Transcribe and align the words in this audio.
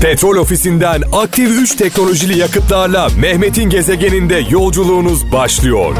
Petrol 0.00 0.36
ofisinden 0.36 1.02
aktif 1.12 1.50
3 1.50 1.74
teknolojili 1.74 2.38
yakıtlarla 2.38 3.08
Mehmet'in 3.20 3.70
gezegeninde 3.70 4.44
yolculuğunuz 4.50 5.32
başlıyor. 5.32 5.96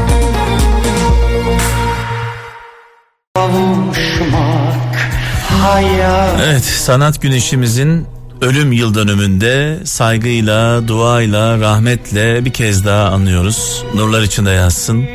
Evet, 6.45 6.63
sanat 6.63 7.21
güneşimizin 7.21 8.07
ölüm 8.41 8.71
yıl 8.71 8.95
dönümünde 8.95 9.79
saygıyla, 9.85 10.87
duayla, 10.87 11.59
rahmetle 11.59 12.45
bir 12.45 12.53
kez 12.53 12.85
daha 12.85 13.09
anıyoruz. 13.09 13.83
Nurlar 13.95 14.21
içinde 14.21 14.51
yazsın 14.51 15.05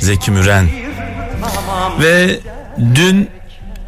Zeki 0.00 0.30
Müren. 0.30 0.68
Ve 2.00 2.40
dün 2.94 3.28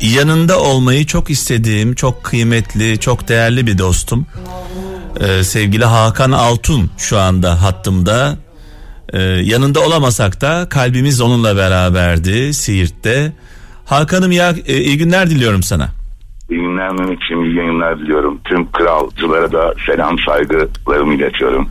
yanında 0.01 0.61
olmayı 0.61 1.07
çok 1.07 1.31
istediğim, 1.31 1.95
çok 1.95 2.25
kıymetli, 2.25 3.01
çok 3.01 3.29
değerli 3.29 3.67
bir 3.67 3.79
dostum. 3.79 4.27
Ee, 5.21 5.45
sevgili 5.45 5.85
Hakan 5.85 6.33
Altun 6.33 6.91
şu 6.99 7.19
anda 7.19 7.63
hattımda. 7.63 8.37
Ee, 9.13 9.21
yanında 9.23 9.81
olamasak 9.81 10.41
da 10.41 10.67
kalbimiz 10.71 11.21
onunla 11.21 11.57
beraberdi 11.57 12.55
Siirt'te. 12.55 13.33
Hakan'ım 13.85 14.33
ya 14.33 14.55
e, 14.67 14.77
iyi 14.77 14.99
günler 14.99 15.31
diliyorum 15.31 15.63
sana. 15.63 15.89
İyi 16.51 16.61
günler 16.61 16.93
Mehmetciğim, 16.93 17.45
iyi 17.45 17.57
yayınlar 17.57 17.99
diliyorum. 17.99 18.39
Tüm 18.45 18.73
kralcılara 18.73 19.53
da 19.53 19.75
selam 19.87 20.17
saygılarımı 20.19 21.15
iletiyorum. 21.15 21.69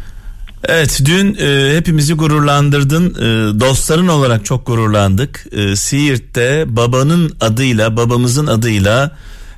Evet 0.64 1.02
dün 1.06 1.36
e, 1.36 1.76
hepimizi 1.78 2.14
gururlandırdın. 2.14 3.10
E, 3.10 3.60
dostların 3.60 4.08
olarak 4.08 4.46
çok 4.46 4.68
gururlandık. 4.68 5.46
E, 5.52 5.76
Siirt'te 5.76 6.76
babanın 6.76 7.36
adıyla, 7.42 7.98
babamızın 7.98 8.48
adıyla 8.48 9.12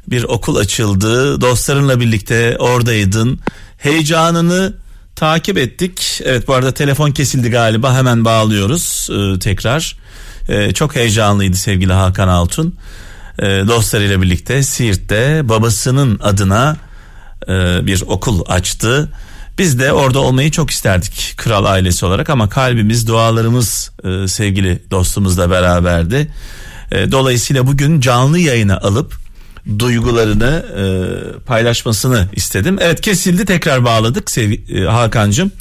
bir 0.08 0.24
okul 0.24 0.56
açıldı. 0.56 1.42
Dostlarınla 1.42 2.00
birlikte 2.00 2.58
oradaydın. 2.60 3.40
Heyecanını 3.78 4.74
takip 5.16 5.58
ettik. 5.58 6.22
Evet 6.26 6.48
bu 6.48 6.54
arada 6.54 6.72
telefon 6.72 7.12
kesildi 7.12 7.50
galiba. 7.50 7.94
Hemen 7.94 8.26
bağlıyoruz 8.26 9.10
e, 9.12 9.40
tekrar. 9.40 9.98
E, 10.50 10.72
çok 10.74 10.96
heyecanlıydı 10.96 11.58
sevgili 11.58 11.94
Hakan 11.94 12.28
Altun. 12.28 12.76
E, 13.40 13.44
dostlarıyla 13.46 14.22
birlikte 14.22 14.64
Siirt'te 14.64 15.50
babasının 15.50 16.20
adına 16.20 16.78
e, 17.48 17.86
bir 17.88 18.04
okul 18.08 18.44
açtı. 18.48 19.10
Biz 19.60 19.80
de 19.80 19.94
orada 19.94 20.20
olmayı 20.20 20.52
çok 20.52 20.72
isterdik 20.72 21.34
kral 21.38 21.66
ailesi 21.66 22.06
olarak 22.06 22.30
ama 22.30 22.50
kalbimiz, 22.50 23.08
dualarımız 23.08 23.92
e, 24.04 24.28
sevgili 24.28 24.80
dostumuzla 24.92 25.52
beraberdi. 25.52 26.28
E, 26.92 27.12
dolayısıyla 27.12 27.68
bugün 27.68 28.00
canlı 28.00 28.40
yayına 28.40 28.78
alıp 28.78 29.14
duygularını 29.80 30.66
e, 30.78 30.84
paylaşmasını 31.40 32.28
istedim. 32.34 32.78
Evet 32.82 33.02
kesildi 33.02 33.46
tekrar 33.46 33.86
bağladık 33.86 34.32
sevgili 34.32 34.84
e, 34.84 34.86
Hakan'cığım. 34.86 35.52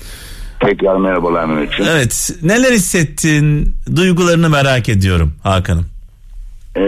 Tekrar 0.60 0.96
merhabalar 0.96 1.44
Mehmetciğim. 1.44 1.90
Evet 1.90 2.30
neler 2.42 2.72
hissettin 2.72 3.74
duygularını 3.96 4.48
merak 4.48 4.88
ediyorum 4.88 5.34
Hakan'ım. 5.42 5.86
Ee, 6.76 6.80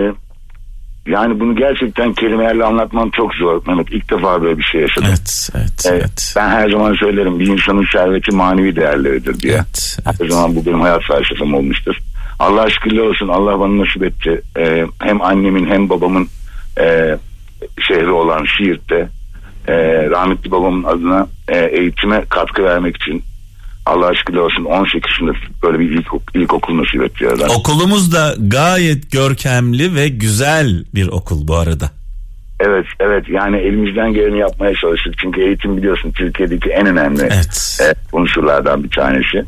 yani 1.10 1.40
bunu 1.40 1.56
gerçekten 1.56 2.12
kelimelerle 2.12 2.64
anlatmam 2.64 3.10
çok 3.10 3.34
zor 3.34 3.62
Mehmet. 3.66 3.92
İlk 3.92 4.10
defa 4.10 4.42
böyle 4.42 4.58
bir 4.58 4.62
şey 4.62 4.80
yaşadım. 4.80 5.08
Evet, 5.08 5.48
evet, 5.56 5.86
Ee, 5.86 5.88
evet. 5.88 6.32
Ben 6.36 6.48
her 6.48 6.70
zaman 6.70 6.94
söylerim 6.94 7.38
bir 7.40 7.46
insanın 7.46 7.86
serveti 7.92 8.36
manevi 8.36 8.76
değerleridir 8.76 9.40
diye. 9.40 9.54
Evet, 9.54 9.98
Her 10.04 10.14
evet. 10.20 10.32
zaman 10.32 10.56
bu 10.56 10.66
benim 10.66 10.80
hayat 10.80 11.02
felsefem 11.02 11.54
olmuştur. 11.54 11.96
Allah 12.38 12.70
şükürler 12.70 13.02
olsun 13.02 13.28
Allah 13.28 13.60
bana 13.60 13.78
nasip 13.78 14.02
etti. 14.02 14.42
Ee, 14.58 14.86
hem 15.02 15.22
annemin 15.22 15.66
hem 15.66 15.90
babamın 15.90 16.28
e, 16.80 17.16
şehri 17.88 18.10
olan 18.10 18.46
Siirt'te 18.58 19.08
e, 19.68 19.74
rahmetli 20.10 20.50
babamın 20.50 20.84
adına 20.84 21.26
e, 21.48 21.58
eğitime 21.58 22.24
katkı 22.28 22.64
vermek 22.64 22.96
için 22.96 23.22
Allah 23.86 24.14
şükürler 24.14 24.40
olsun 24.40 24.64
18 24.64 25.10
sınıf 25.18 25.36
böyle 25.62 25.78
bir 25.78 25.90
ilk, 25.90 26.06
ilkokul 26.34 26.78
nasip 26.78 27.02
etti. 27.02 27.24
da. 27.24 27.46
Okulumuz 27.54 28.12
da 28.12 28.34
gayet 28.38 29.12
görkemli 29.12 29.94
ve 29.94 30.08
güzel 30.08 30.84
bir 30.94 31.08
okul 31.08 31.48
bu 31.48 31.56
arada. 31.56 31.90
Evet 32.60 32.86
evet 33.00 33.28
yani 33.28 33.56
elimizden 33.56 34.14
geleni 34.14 34.38
yapmaya 34.38 34.74
çalıştık. 34.74 35.18
Çünkü 35.18 35.40
eğitim 35.40 35.76
biliyorsun 35.76 36.12
Türkiye'deki 36.12 36.70
en 36.70 36.86
önemli 36.86 37.22
Evet. 37.22 37.78
e, 37.82 38.16
unsurlardan 38.16 38.84
bir 38.84 38.90
tanesi. 38.90 39.44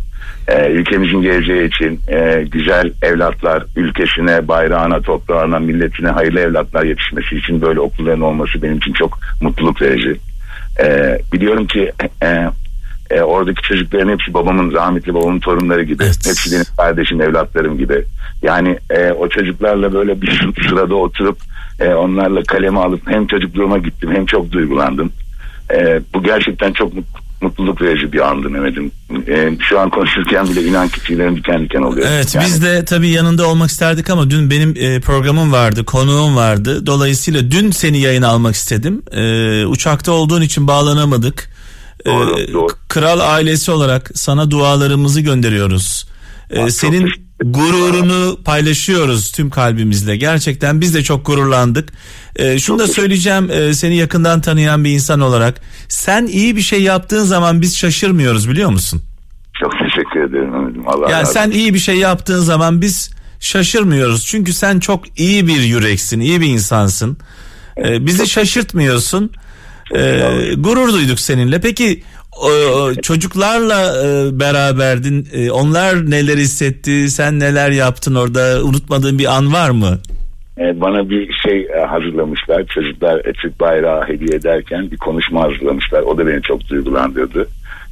E, 0.48 0.70
ülkemizin 0.70 1.22
geleceği 1.22 1.68
için 1.68 2.00
e, 2.08 2.44
güzel 2.50 2.92
evlatlar 3.02 3.64
ülkesine, 3.76 4.48
bayrağına, 4.48 5.00
toprağına, 5.00 5.58
milletine 5.58 6.08
hayırlı 6.08 6.40
evlatlar 6.40 6.84
yetişmesi 6.84 7.36
için 7.36 7.60
böyle 7.60 7.80
okulların 7.80 8.20
olması 8.20 8.62
benim 8.62 8.76
için 8.76 8.92
çok 8.92 9.18
mutluluk 9.40 9.82
verici. 9.82 10.16
E, 10.80 11.18
biliyorum 11.32 11.66
ki 11.66 11.92
e, 12.22 12.48
e, 13.12 13.22
oradaki 13.22 13.62
çocukların 13.62 14.12
hepsi 14.12 14.34
babamın 14.34 14.72
rahmetli 14.72 15.14
babamın 15.14 15.40
torunları 15.40 15.82
gibi. 15.82 16.02
Evet. 16.04 16.26
Hepsi 16.26 16.52
benim 16.52 16.64
kardeşim, 16.76 17.20
evlatlarım 17.20 17.78
gibi. 17.78 18.04
Yani 18.42 18.78
e, 18.90 19.12
o 19.12 19.28
çocuklarla 19.28 19.92
böyle 19.92 20.22
bir 20.22 20.48
sırada 20.68 20.94
oturup 20.94 21.38
e, 21.80 21.88
onlarla 21.88 22.42
kalemi 22.42 22.78
alıp 22.80 23.10
hem 23.10 23.26
çocukluğuma 23.26 23.78
gittim 23.78 24.10
hem 24.14 24.26
çok 24.26 24.52
duygulandım. 24.52 25.12
E, 25.74 26.00
bu 26.14 26.22
gerçekten 26.22 26.72
çok 26.72 26.94
mut- 26.94 27.22
mutluluk 27.40 27.82
verici 27.82 28.12
bir 28.12 28.20
andı 28.30 28.50
Mehmet'im. 28.50 28.90
E, 29.28 29.50
şu 29.60 29.80
an 29.80 29.90
konuşurken 29.90 30.48
bile 30.48 30.62
inan 30.62 30.88
ki 30.88 31.00
tüylerim 31.00 31.36
diken 31.36 31.64
diken 31.64 31.82
oluyor. 31.82 32.06
Evet 32.10 32.34
Yani- 32.34 32.46
biz 32.46 32.62
de 32.62 32.84
tabii 32.84 33.08
yanında 33.08 33.46
olmak 33.48 33.70
isterdik 33.70 34.10
ama 34.10 34.30
dün 34.30 34.50
benim 34.50 34.74
e, 34.78 35.00
programım 35.00 35.52
vardı, 35.52 35.84
konuğum 35.84 36.36
vardı. 36.36 36.86
Dolayısıyla 36.86 37.50
dün 37.50 37.70
seni 37.70 37.98
yayına 37.98 38.28
almak 38.28 38.54
istedim. 38.54 39.02
E, 39.12 39.66
uçakta 39.66 40.12
olduğun 40.12 40.42
için 40.42 40.66
bağlanamadık. 40.66 41.51
E, 42.06 42.10
Doğru, 42.10 42.52
doğru. 42.52 42.68
Kral 42.88 43.20
ailesi 43.20 43.70
olarak 43.70 44.10
sana 44.14 44.50
dualarımızı 44.50 45.20
gönderiyoruz. 45.20 46.06
E, 46.50 46.60
çok 46.60 46.70
senin 46.70 47.12
gururunu 47.44 48.38
paylaşıyoruz 48.44 49.32
tüm 49.32 49.50
kalbimizle. 49.50 50.16
Gerçekten 50.16 50.80
biz 50.80 50.94
de 50.94 51.02
çok 51.02 51.26
gururlandık. 51.26 51.88
E, 52.36 52.58
şunu 52.58 52.78
da 52.78 52.86
söyleyeceğim 52.86 53.50
e, 53.50 53.74
seni 53.74 53.96
yakından 53.96 54.40
tanıyan 54.40 54.84
bir 54.84 54.90
insan 54.90 55.20
olarak. 55.20 55.60
Sen 55.88 56.26
iyi 56.26 56.56
bir 56.56 56.60
şey 56.60 56.82
yaptığın 56.82 57.24
zaman 57.24 57.62
biz 57.62 57.76
şaşırmıyoruz 57.76 58.48
biliyor 58.48 58.70
musun? 58.70 59.02
Çok 59.60 59.72
teşekkür 59.72 60.20
ederim. 60.20 60.88
Allah 60.88 61.10
Yani 61.10 61.22
razı 61.22 61.32
sen 61.32 61.50
iyi 61.50 61.74
bir 61.74 61.78
şey 61.78 61.96
yaptığın 61.96 62.40
zaman 62.40 62.80
biz 62.80 63.10
şaşırmıyoruz. 63.40 64.26
Çünkü 64.26 64.52
sen 64.52 64.80
çok 64.80 65.18
iyi 65.20 65.46
bir 65.46 65.60
yüreksin, 65.60 66.20
iyi 66.20 66.40
bir 66.40 66.46
insansın. 66.46 67.16
Ee, 67.76 68.06
bizi 68.06 68.26
şaşırtmıyorsun. 68.28 69.30
Ee, 69.94 70.54
gurur 70.56 70.92
duyduk 70.92 71.20
seninle. 71.20 71.60
Peki 71.60 72.02
o, 72.40 72.94
çocuklarla 73.02 74.06
e, 74.06 74.40
beraberdin. 74.40 75.28
E, 75.32 75.50
onlar 75.50 76.10
neler 76.10 76.36
hissetti? 76.36 77.10
Sen 77.10 77.40
neler 77.40 77.70
yaptın 77.70 78.14
orada? 78.14 78.64
Unutmadığın 78.64 79.18
bir 79.18 79.36
an 79.36 79.52
var 79.52 79.70
mı? 79.70 79.98
E, 80.58 80.80
bana 80.80 81.10
bir 81.10 81.32
şey 81.32 81.60
e, 81.60 81.86
hazırlamışlar. 81.86 82.66
Çocuklar 82.66 83.22
Türk 83.22 83.60
bayrağı 83.60 84.08
hediye 84.08 84.36
ederken 84.36 84.90
bir 84.90 84.96
konuşma 84.96 85.42
hazırlamışlar. 85.42 86.02
O 86.02 86.18
da 86.18 86.26
beni 86.26 86.42
çok 86.42 86.68
duygulandırdı. 86.68 87.48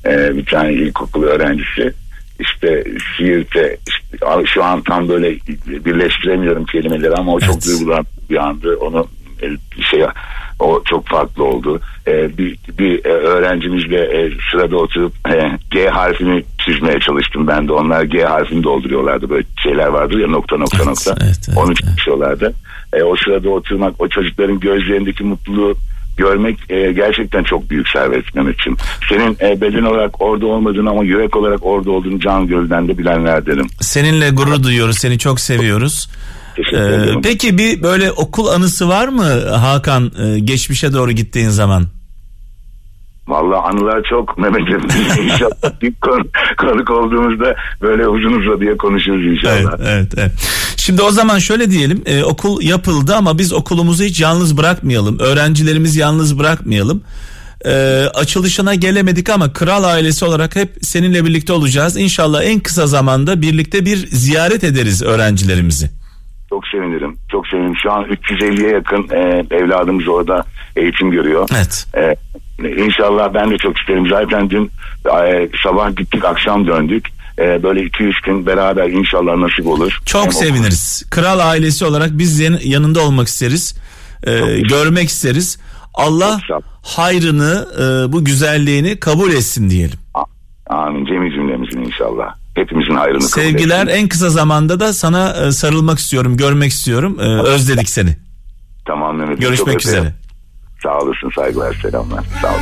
E, 0.06 0.37
bir 0.37 0.47
tane 0.47 0.72
ilkokul 0.72 1.22
öğrencisi 1.22 1.93
işte 2.41 2.84
Siirt'e 3.16 3.77
işte, 3.89 4.27
şu 4.47 4.65
an 4.65 4.83
tam 4.83 5.09
böyle 5.09 5.31
birleştiremiyorum 5.66 6.65
kelimeleri 6.65 7.15
ama 7.15 7.33
o 7.33 7.41
çok 7.41 7.56
Evet. 7.56 8.06
bir 8.31 8.37
andı. 8.37 8.77
Onu 8.77 9.09
e, 9.43 9.47
şey 9.91 10.00
o 10.60 10.82
çok 10.84 11.06
farklı 11.09 11.44
oldu. 11.44 11.81
E, 12.06 12.38
bir, 12.38 12.59
bir 12.78 13.04
e, 13.04 13.09
öğrencimizle 13.09 13.98
e, 13.98 14.31
sırada 14.50 14.76
oturup 14.76 15.12
e, 15.28 15.59
G 15.71 15.88
harfini 15.88 16.44
çizmeye 16.59 17.00
çalıştım 17.00 17.47
ben 17.47 17.69
de. 17.69 17.72
Onlar 17.72 18.03
G 18.03 18.25
harfini 18.25 18.62
dolduruyorlardı. 18.62 19.31
Böyle 19.31 19.44
şeyler 19.62 19.87
vardır 19.87 20.19
ya 20.19 20.26
nokta 20.28 20.56
nokta 20.56 20.76
Evet, 20.76 20.87
nokta. 20.87 21.15
evet, 21.25 21.38
evet, 21.48 21.59
Onu 21.59 21.66
evet. 21.66 21.76
çalışıyorlardı. 21.76 22.54
E, 22.93 23.03
o 23.03 23.16
sırada 23.16 23.50
oturmak, 23.50 23.94
o 23.98 24.09
çocukların 24.09 24.60
gözlerindeki 24.60 25.25
mutluluğu 25.25 25.75
görmek 26.16 26.59
e, 26.71 26.92
gerçekten 26.92 27.42
çok 27.42 27.71
büyük 27.71 27.88
servet 27.88 28.34
Mehmetciğim. 28.34 28.77
Senin 29.09 29.36
e, 29.41 29.60
beden 29.60 29.83
olarak 29.83 30.22
orada 30.22 30.47
olmadığını 30.47 30.91
ama 30.91 31.04
yürek 31.04 31.36
olarak 31.36 31.66
orada 31.66 31.91
olduğunu 31.91 32.21
can 32.21 32.47
gölden 32.47 32.89
de 32.89 32.98
bilenlerdenim. 32.98 33.66
Seninle 33.80 34.30
gurur 34.30 34.62
duyuyoruz. 34.62 34.98
Seni 34.98 35.18
çok 35.18 35.41
seviyoruz. 35.41 36.09
Ee, 36.58 37.20
peki 37.22 37.58
bir 37.58 37.82
böyle 37.82 38.12
okul 38.12 38.47
anısı 38.47 38.88
var 38.88 39.08
mı 39.08 39.24
Hakan 39.50 40.12
e, 40.22 40.38
geçmişe 40.38 40.92
doğru 40.92 41.12
gittiğin 41.12 41.48
zaman? 41.48 41.86
Vallahi 43.28 43.60
anılar 43.60 44.02
çok 44.10 44.38
Mehmet'im. 44.38 44.80
İnşallah 45.24 45.80
bir 45.82 45.94
konu, 45.94 46.24
konuk 46.58 46.91
olduğumuzda 46.91 47.56
böyle 47.82 48.08
uzun 48.08 48.60
diye 48.60 48.76
konuşuruz 48.76 49.22
Evet, 49.24 49.36
inşallah. 49.36 49.78
evet, 49.80 50.12
evet. 50.16 50.32
Şimdi 50.76 51.02
o 51.02 51.10
zaman 51.10 51.38
şöyle 51.38 51.70
diyelim, 51.70 52.02
e, 52.06 52.24
okul 52.24 52.62
yapıldı 52.62 53.14
ama 53.16 53.38
biz 53.38 53.52
okulumuzu 53.52 54.04
hiç 54.04 54.20
yalnız 54.20 54.56
bırakmayalım. 54.56 55.18
Öğrencilerimizi 55.18 56.00
yalnız 56.00 56.38
bırakmayalım. 56.38 57.02
E, 57.64 57.72
açılışına 58.14 58.74
gelemedik 58.74 59.30
ama 59.30 59.52
kral 59.52 59.84
ailesi 59.84 60.24
olarak 60.24 60.56
hep 60.56 60.76
seninle 60.82 61.24
birlikte 61.24 61.52
olacağız. 61.52 61.97
İnşallah 61.97 62.42
en 62.44 62.60
kısa 62.60 62.86
zamanda 62.86 63.42
birlikte 63.42 63.84
bir 63.84 63.97
ziyaret 63.97 64.64
ederiz 64.64 65.02
öğrencilerimizi. 65.02 65.99
Çok 66.50 66.66
sevinirim. 66.68 67.16
Çok 67.32 67.47
sevinirim. 67.47 67.76
Şu 67.82 67.92
an 67.92 68.04
350'ye 68.04 68.70
yakın 68.70 69.08
e, 69.10 69.44
evladımız 69.56 70.08
orada 70.08 70.44
eğitim 70.76 71.10
görüyor. 71.10 71.48
Evet. 71.56 71.86
E, 71.97 72.14
İnşallah 72.84 73.34
ben 73.34 73.50
de 73.50 73.58
çok 73.58 73.78
isterim. 73.78 74.06
Zaten 74.10 74.50
dün 74.50 74.70
e, 75.24 75.48
sabah 75.64 75.97
gittik 75.97 76.24
akşam 76.24 76.66
döndük. 76.66 77.08
E, 77.38 77.62
böyle 77.62 77.80
2-3 77.80 78.12
gün 78.26 78.47
beraber 78.47 78.88
inşallah 78.88 79.36
nasip 79.36 79.66
olur. 79.66 79.98
Çok 80.06 80.24
Hem 80.24 80.32
seviniriz. 80.32 81.06
Kral 81.10 81.38
ailesi 81.38 81.84
olarak 81.84 82.10
biz 82.12 82.41
yan- 82.41 82.58
yanında 82.64 83.00
olmak 83.00 83.28
isteriz. 83.28 83.74
Ee, 84.26 84.60
görmek 84.60 85.08
isteriz. 85.08 85.58
Allah 85.94 86.41
Çok 86.48 86.62
hayrını, 86.82 87.66
e, 87.78 88.12
bu 88.12 88.24
güzelliğini 88.24 89.00
kabul 89.00 89.30
etsin 89.32 89.70
diyelim. 89.70 89.98
Amin. 90.66 91.06
Cemi 91.06 91.30
cümlemizin 91.32 91.80
inşallah. 91.84 92.34
Hepimizin 92.60 92.95
hayrını 92.95 93.22
Sevgiler 93.22 93.86
en 93.86 94.09
kısa 94.09 94.30
zamanda 94.30 94.80
da 94.80 94.92
sana 94.92 95.33
e, 95.33 95.53
sarılmak 95.53 95.98
istiyorum, 95.98 96.36
görmek 96.36 96.72
istiyorum. 96.72 97.16
Ee, 97.21 97.22
özledik 97.22 97.91
seni. 97.91 98.16
Tamam 98.86 99.16
Mehmet. 99.16 99.41
Görüşmek 99.41 99.80
çok 99.80 99.92
üzere. 99.92 100.15
Sağ 100.83 100.98
olasın. 100.98 101.30
Saygılar, 101.36 101.78
selamlar. 101.83 102.24
Sağ 102.42 102.48
olun. 102.48 102.60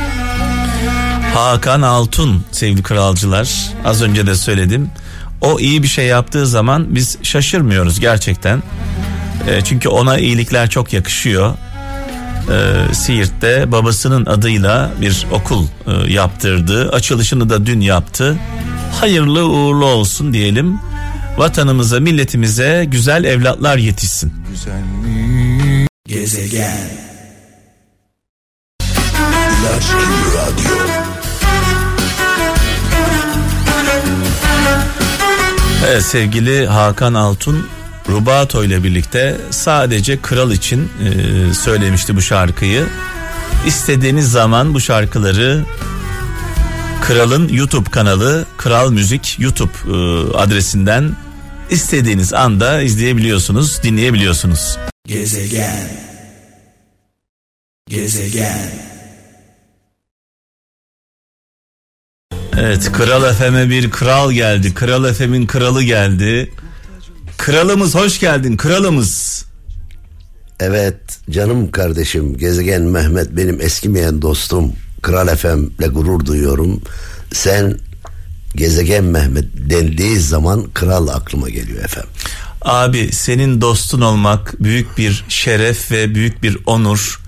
Hakan 1.35 1.81
Altun 1.81 2.43
sevgili 2.51 2.83
kralcılar 2.83 3.71
az 3.85 4.03
önce 4.03 4.27
de 4.27 4.35
söyledim. 4.35 4.89
O 5.41 5.59
iyi 5.59 5.83
bir 5.83 5.87
şey 5.87 6.05
yaptığı 6.05 6.47
zaman 6.47 6.95
biz 6.95 7.17
şaşırmıyoruz 7.23 7.99
gerçekten. 7.99 8.63
E, 9.47 9.61
çünkü 9.61 9.89
ona 9.89 10.17
iyilikler 10.17 10.69
çok 10.69 10.93
yakışıyor. 10.93 11.53
E, 12.49 12.93
Siirt'te 12.93 13.71
babasının 13.71 14.25
adıyla 14.25 14.91
bir 15.01 15.27
okul 15.31 15.65
e, 15.87 16.13
yaptırdı. 16.13 16.89
Açılışını 16.91 17.49
da 17.49 17.65
dün 17.65 17.81
yaptı. 17.81 18.37
Hayırlı 18.91 19.49
uğurlu 19.49 19.85
olsun 19.85 20.33
diyelim. 20.33 20.79
Vatanımıza, 21.37 21.99
milletimize 21.99 22.85
güzel 22.91 23.23
evlatlar 23.23 23.77
yetişsin. 23.77 24.33
Gezegen 26.07 27.09
Radyo 30.35 30.75
Evet 35.87 36.03
sevgili 36.03 36.67
Hakan 36.67 37.13
Altun 37.13 37.67
Rubato 38.09 38.63
ile 38.63 38.83
birlikte 38.83 39.37
sadece 39.49 40.21
kral 40.21 40.51
için 40.51 40.79
e, 40.79 41.53
söylemişti 41.53 42.15
bu 42.15 42.21
şarkıyı. 42.21 42.85
İstediğiniz 43.65 44.31
zaman 44.31 44.73
bu 44.73 44.79
şarkıları 44.81 45.65
Kral'ın 47.09 47.47
YouTube 47.47 47.89
kanalı 47.89 48.45
Kral 48.57 48.91
Müzik 48.91 49.37
YouTube 49.39 49.71
e, 49.87 49.93
adresinden 50.37 51.15
istediğiniz 51.69 52.33
anda 52.33 52.81
izleyebiliyorsunuz, 52.81 53.83
dinleyebiliyorsunuz. 53.83 54.77
Gezegen 55.05 55.89
Gezegen 57.87 58.71
Evet 62.57 62.91
Kral 62.91 63.33
FM'e 63.33 63.69
bir 63.69 63.91
kral 63.91 64.31
geldi. 64.31 64.73
Kral 64.73 65.13
FM'in 65.13 65.47
kralı 65.47 65.83
geldi. 65.83 66.51
Kralımız 67.37 67.95
hoş 67.95 68.19
geldin 68.19 68.57
kralımız. 68.57 69.45
Evet 70.59 71.19
canım 71.29 71.71
kardeşim 71.71 72.37
Gezegen 72.37 72.81
Mehmet 72.81 73.35
benim 73.35 73.61
eskimeyen 73.61 74.21
dostum 74.21 74.73
Kral 75.01 75.35
FM'le 75.35 75.87
gurur 75.87 76.25
duyuyorum. 76.25 76.81
Sen 77.33 77.79
Gezegen 78.55 79.03
Mehmet 79.03 79.45
dendiği 79.55 80.19
zaman 80.19 80.69
kral 80.73 81.07
aklıma 81.07 81.49
geliyor 81.49 81.83
efendim. 81.83 82.09
Abi 82.61 83.11
senin 83.11 83.61
dostun 83.61 84.01
olmak 84.01 84.63
büyük 84.63 84.97
bir 84.97 85.25
şeref 85.29 85.91
ve 85.91 86.15
büyük 86.15 86.43
bir 86.43 86.57
onur. 86.65 87.19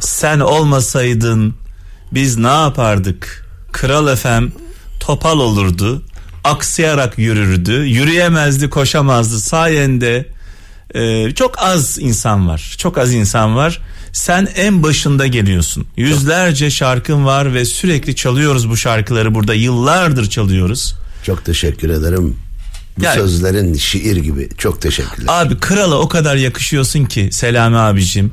Sen 0.00 0.40
olmasaydın 0.40 1.54
biz 2.12 2.36
ne 2.36 2.46
yapardık? 2.46 3.46
Kral 3.72 4.08
efem 4.08 4.52
topal 5.00 5.38
olurdu. 5.38 6.02
Aksayarak 6.44 7.18
yürürdü. 7.18 7.72
Yürüyemezdi, 7.72 8.70
koşamazdı. 8.70 9.40
Sayende 9.40 10.26
e, 10.94 11.30
çok 11.34 11.58
az 11.58 11.98
insan 12.00 12.48
var. 12.48 12.74
Çok 12.78 12.98
az 12.98 13.12
insan 13.12 13.56
var. 13.56 13.80
Sen 14.12 14.48
en 14.56 14.82
başında 14.82 15.26
geliyorsun. 15.26 15.86
Yüzlerce 15.96 16.70
şarkın 16.70 17.24
var 17.24 17.54
ve 17.54 17.64
sürekli 17.64 18.16
çalıyoruz 18.16 18.68
bu 18.70 18.76
şarkıları 18.76 19.34
burada. 19.34 19.54
Yıllardır 19.54 20.30
çalıyoruz. 20.30 20.94
Çok 21.22 21.44
teşekkür 21.44 21.90
ederim. 21.90 22.36
Bu 22.98 23.04
Yani- 23.04 23.14
sözlerin 23.14 23.74
şiir 23.74 24.16
gibi. 24.16 24.48
Çok 24.58 24.80
teşekkürler. 24.82 25.26
Abi 25.28 25.58
krala 25.60 25.98
o 25.98 26.08
kadar 26.08 26.36
yakışıyorsun 26.36 27.04
ki 27.04 27.28
Selami 27.32 27.76
abicim. 27.76 28.32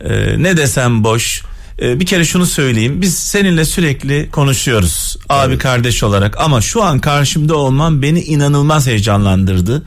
Ee, 0.00 0.42
ne 0.42 0.56
desem 0.56 1.04
boş. 1.04 1.42
Ee, 1.82 2.00
bir 2.00 2.06
kere 2.06 2.24
şunu 2.24 2.46
söyleyeyim. 2.46 3.02
Biz 3.02 3.18
seninle 3.18 3.64
sürekli 3.64 4.30
konuşuyoruz. 4.30 5.16
Abi 5.28 5.58
kardeş 5.58 6.02
olarak 6.02 6.40
ama 6.40 6.60
şu 6.60 6.82
an 6.82 6.98
karşımda 6.98 7.56
olman 7.56 8.02
beni 8.02 8.20
inanılmaz 8.20 8.86
heyecanlandırdı. 8.86 9.82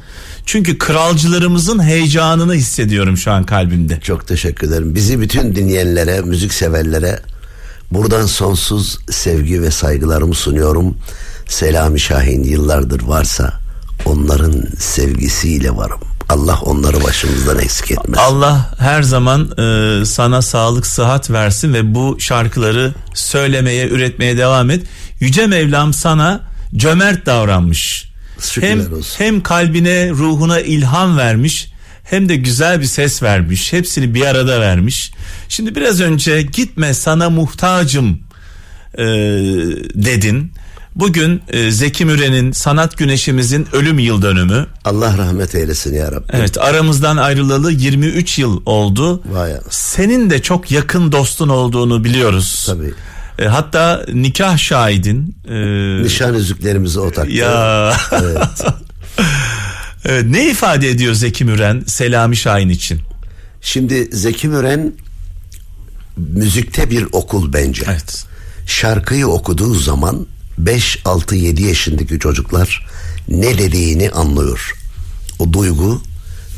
Çünkü 0.45 0.77
kralcılarımızın 0.77 1.83
heyecanını 1.83 2.53
hissediyorum 2.53 3.17
şu 3.17 3.31
an 3.31 3.43
kalbimde. 3.43 3.99
Çok 3.99 4.27
teşekkür 4.27 4.67
ederim. 4.67 4.95
Bizi 4.95 5.21
bütün 5.21 5.55
dinleyenlere, 5.55 6.21
müzik 6.21 6.53
severlere 6.53 7.19
buradan 7.91 8.25
sonsuz 8.25 8.97
sevgi 9.09 9.61
ve 9.61 9.71
saygılarımı 9.71 10.33
sunuyorum. 10.33 10.97
Selami 11.47 11.99
Şahin 11.99 12.43
yıllardır 12.43 13.01
varsa 13.01 13.53
onların 14.05 14.63
sevgisiyle 14.79 15.75
varım. 15.75 16.14
Allah 16.30 16.60
onları 16.62 17.04
başımızdan 17.04 17.60
eksik 17.60 17.92
etmez. 17.92 18.19
Allah 18.19 18.74
her 18.80 19.04
zaman 19.04 19.51
e, 19.60 20.06
sana 20.06 20.42
sağlık 20.42 20.88
sıhhat 20.88 21.31
versin 21.31 21.74
ve 21.74 21.95
bu 21.95 22.18
şarkıları 22.19 22.94
söylemeye, 23.13 23.88
üretmeye 23.88 24.38
devam 24.38 24.69
et. 24.69 24.83
Yüce 25.19 25.48
Mevlam 25.48 25.94
sana 25.94 26.42
cömert 26.75 27.25
davranmış. 27.25 28.12
Şükürler 28.39 28.69
hem 28.69 28.94
olsun. 28.94 29.16
hem 29.18 29.44
kalbine, 29.44 30.10
ruhuna 30.10 30.60
ilham 30.60 31.18
vermiş, 31.18 31.72
hem 32.04 32.30
de 32.30 32.36
güzel 32.36 32.81
bir 32.81 32.86
ses 32.86 33.24
vermiş. 33.24 33.74
Hepsini 33.74 34.13
bir 34.13 34.25
arada 34.25 34.62
vermiş. 34.62 35.12
Şimdi 35.50 35.75
biraz 35.75 36.01
önce 36.01 36.42
gitme 36.42 36.94
sana 36.94 37.30
muhtacım 37.30 38.19
e, 38.98 39.06
dedin. 39.95 40.54
Bugün 40.95 41.42
e, 41.50 41.71
Zeki 41.71 42.06
Müren'in 42.06 42.51
Sanat 42.51 42.97
Güneşimizin 42.97 43.68
ölüm 43.74 44.00
yıl 44.00 44.21
dönümü. 44.21 44.68
Allah 44.86 45.18
rahmet 45.18 45.56
eylesin 45.56 45.95
ya 45.95 46.12
Rabbi. 46.12 46.25
Evet 46.33 46.57
aramızdan 46.57 47.18
ayrılalı 47.18 47.71
23 47.71 48.39
yıl 48.39 48.62
oldu. 48.65 49.21
Vay. 49.25 49.53
Senin 49.69 50.30
de 50.30 50.42
çok 50.42 50.71
yakın 50.71 51.12
dostun 51.12 51.50
olduğunu 51.50 52.03
biliyoruz. 52.03 52.63
Tabii. 52.68 52.94
E, 53.39 53.45
hatta 53.45 54.06
nikah 54.13 54.57
şahidin. 54.57 55.36
E, 55.49 55.56
Nişan 56.04 56.33
yüzüklerimizi 56.33 56.99
o 56.99 57.11
taktı. 57.11 57.31
ya 57.31 57.94
Evet. 58.11 58.61
Evet, 60.07 60.25
ne 60.30 60.49
ifade 60.49 60.90
ediyor 60.90 61.14
Zeki 61.14 61.45
Müren 61.45 61.83
Selami 61.87 62.35
Şahin 62.37 62.69
için? 62.69 62.99
Şimdi 63.61 64.09
Zeki 64.11 64.47
Müren 64.47 64.94
müzikte 66.18 66.90
bir 66.90 67.07
okul 67.11 67.54
bence. 67.54 67.83
Evet. 67.87 68.25
Şarkıyı 68.68 69.28
okuduğu 69.28 69.73
zaman 69.75 70.28
5 70.57 71.02
6 71.06 71.35
7 71.35 71.64
yaşındaki 71.64 72.19
çocuklar 72.19 72.88
ne 73.28 73.57
dediğini 73.57 74.09
anlıyor. 74.09 74.76
O 75.40 75.54
duygu 75.54 76.02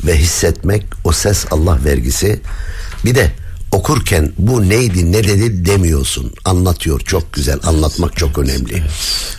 ve 0.06 0.18
hissetmek, 0.18 0.84
o 1.04 1.12
ses 1.12 1.46
Allah 1.52 1.86
vergisi. 1.86 2.42
Bir 3.06 3.16
de 3.16 3.32
okurken 3.72 4.32
bu 4.38 4.70
neydi 4.70 5.12
ne 5.12 5.24
dedi 5.24 5.66
demiyorsun. 5.66 6.34
Anlatıyor 6.46 7.00
çok 7.00 7.34
güzel. 7.34 7.60
Anlatmak 7.64 8.18
çok 8.18 8.38
önemli. 8.38 8.84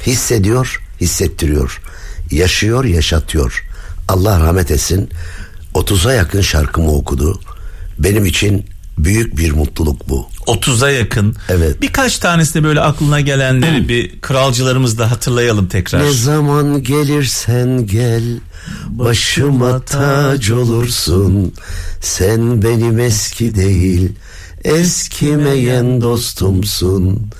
Hissediyor, 0.06 0.82
hissettiriyor. 1.00 1.80
Yaşıyor, 2.30 2.84
yaşatıyor. 2.84 3.64
Allah 4.08 4.40
rahmet 4.40 4.70
etsin. 4.70 5.10
30'a 5.74 6.12
yakın 6.12 6.40
şarkımı 6.40 6.92
okudu. 6.92 7.40
Benim 7.98 8.26
için 8.26 8.66
büyük 8.98 9.36
bir 9.36 9.52
mutluluk 9.52 10.08
bu. 10.08 10.28
30'a 10.48 10.90
yakın. 10.90 11.36
Evet. 11.48 11.82
Birkaç 11.82 12.18
tanesinde 12.18 12.64
böyle 12.64 12.80
aklına 12.80 13.20
gelenleri 13.20 13.88
bir 13.88 14.20
kralcılarımız 14.20 14.98
da 14.98 15.10
hatırlayalım 15.10 15.66
tekrar. 15.66 16.02
Ne 16.02 16.12
zaman 16.12 16.82
gelirsen 16.82 17.86
gel 17.86 18.22
başıma 18.88 19.80
tac 19.80 20.54
olursun. 20.54 21.54
Sen 22.00 22.62
benim 22.62 22.98
eski 22.98 23.54
değil 23.54 24.12
eskimeyen 24.64 26.00
dostumsun. 26.00 27.30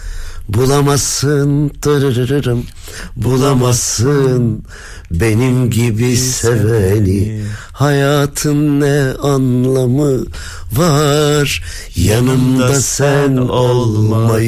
Bulamazsın 0.49 1.69
tırırırım 1.69 2.65
bulamazsın. 3.17 4.63
Benim 5.11 5.71
gibi 5.71 6.17
seveni. 6.17 7.43
hayatın 7.73 8.81
ne 8.81 9.13
anlamı 9.23 10.25
var? 10.73 11.63
Yanımda 11.97 12.75
sen 12.81 13.37
olmayınca 13.37 14.47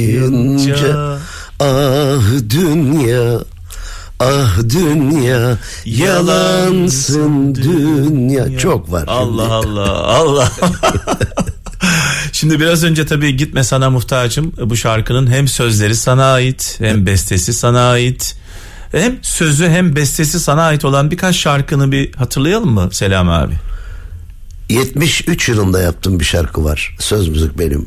ah 1.60 2.22
dünya 2.50 3.40
Ah 4.20 4.58
dünya. 4.68 5.58
Yalansın 5.84 7.54
dünya. 7.54 8.58
çok 8.58 8.92
var. 8.92 9.04
Allah 9.08 9.52
Allah 9.52 9.90
Allah. 10.06 10.52
Şimdi 12.40 12.60
biraz 12.60 12.84
önce 12.84 13.06
tabii 13.06 13.36
gitme 13.36 13.64
sana 13.64 13.90
muhtacım 13.90 14.52
bu 14.64 14.76
şarkının 14.76 15.30
hem 15.30 15.48
sözleri 15.48 15.94
sana 15.94 16.32
ait 16.32 16.76
hem 16.78 17.06
bestesi 17.06 17.52
sana 17.52 17.90
ait. 17.90 18.36
Hem 18.92 19.18
sözü 19.22 19.68
hem 19.68 19.96
bestesi 19.96 20.40
sana 20.40 20.62
ait 20.62 20.84
olan 20.84 21.10
birkaç 21.10 21.36
şarkını 21.36 21.92
bir 21.92 22.14
hatırlayalım 22.14 22.70
mı 22.70 22.88
Selam 22.92 23.28
abi? 23.28 23.54
73 24.68 25.48
yılında 25.48 25.80
yaptığım 25.80 26.20
bir 26.20 26.24
şarkı 26.24 26.64
var. 26.64 26.96
Söz 26.98 27.28
müzik 27.28 27.58
benim. 27.58 27.86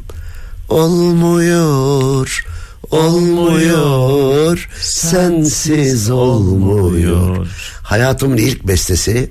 Olmuyor, 0.70 2.46
olmuyor, 2.92 4.70
sensiz 4.82 6.10
olmuyor. 6.10 7.48
Hayatımın 7.84 8.38
ilk 8.38 8.68
bestesi. 8.68 9.30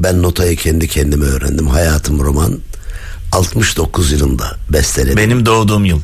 Ben 0.00 0.22
notayı 0.22 0.56
kendi 0.56 0.88
kendime 0.88 1.26
öğrendim. 1.26 1.66
Hayatım 1.66 2.18
roman. 2.18 2.60
69 3.34 4.12
yılında 4.12 4.56
besteledim. 4.72 5.16
Benim 5.16 5.46
doğduğum 5.46 5.84
yıl. 5.84 6.00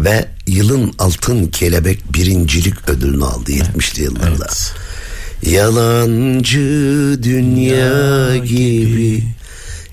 Ve 0.00 0.28
yılın 0.46 0.92
altın 0.98 1.46
kelebek 1.46 2.14
birincilik 2.14 2.88
ödülünü 2.88 3.24
aldı 3.24 3.52
70'li 3.52 4.02
yıllarda. 4.02 4.26
Evet. 4.28 4.74
Yalancı 5.42 6.58
dünya 7.22 8.36
gibi 8.36 9.22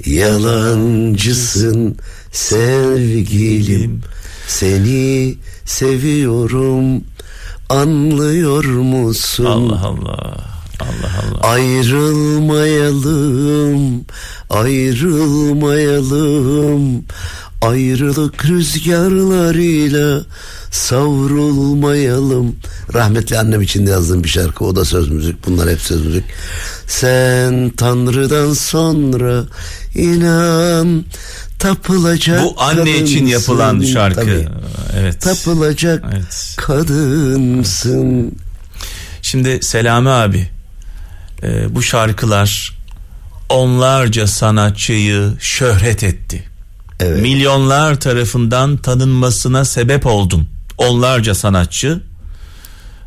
Yalancısın 0.05 1.97
sevgilim 2.31 4.01
Seni 4.47 5.35
seviyorum 5.65 7.03
Anlıyor 7.69 8.65
musun? 8.65 9.45
Allah 9.45 9.81
Allah. 9.85 10.50
Allah 10.81 11.11
Allah. 11.21 11.47
Ayrılmayalım, 11.47 14.05
ayrılmayalım. 14.49 17.03
Ayrılık 17.61 18.45
rüzgarlarıyla 18.45 20.21
savrulmayalım. 20.71 22.55
Rahmetli 22.93 23.39
annem 23.39 23.61
için 23.61 23.85
yazdığım 23.85 24.23
bir 24.23 24.29
şarkı. 24.29 24.65
O 24.65 24.75
da 24.75 24.85
söz 24.85 25.09
müzik. 25.09 25.47
Bunlar 25.47 25.69
hep 25.69 25.81
söz 25.81 26.05
müzik. 26.05 26.23
Sen 26.87 27.69
Tanrı'dan 27.69 28.53
sonra 28.53 29.43
inan 29.95 31.05
tapılacak 31.59 32.43
Bu 32.43 32.61
anne 32.61 32.99
için 32.99 33.25
yapılan 33.25 33.81
şarkı. 33.81 34.21
Tabii. 34.21 34.47
Evet. 34.99 35.21
Tapılacak 35.21 36.03
Evet. 36.13 36.55
kadınsın. 36.57 38.31
Şimdi 39.21 39.59
Selami 39.61 40.09
abi 40.09 40.49
e, 41.43 41.75
bu 41.75 41.81
şarkılar 41.83 42.77
onlarca 43.49 44.27
sanatçıyı 44.27 45.33
şöhret 45.39 46.03
etti. 46.03 46.43
Evet. 46.99 47.21
Milyonlar 47.21 47.99
tarafından 47.99 48.77
tanınmasına 48.77 49.65
sebep 49.65 50.05
oldun. 50.05 50.47
Onlarca 50.77 51.35
sanatçı 51.35 52.01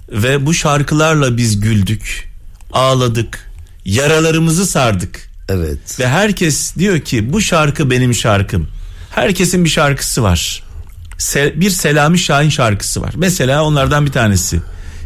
ve 0.09 0.47
bu 0.47 0.55
şarkılarla 0.55 1.37
biz 1.37 1.61
güldük, 1.61 2.29
ağladık, 2.73 3.51
yaralarımızı 3.85 4.67
sardık. 4.67 5.31
Evet. 5.49 6.01
Ve 6.01 6.09
herkes 6.09 6.77
diyor 6.77 7.01
ki 7.01 7.33
bu 7.33 7.41
şarkı 7.41 7.91
benim 7.91 8.15
şarkım. 8.15 8.69
Herkesin 9.11 9.65
bir 9.65 9.71
şarkısı 9.71 10.23
var. 10.23 10.63
Se- 11.19 11.61
bir 11.61 11.71
Selami 11.71 12.19
Şahin 12.19 12.49
şarkısı 12.49 13.03
var. 13.03 13.13
Mesela 13.17 13.65
onlardan 13.65 14.07
bir 14.07 14.13
tanesi. 14.13 14.61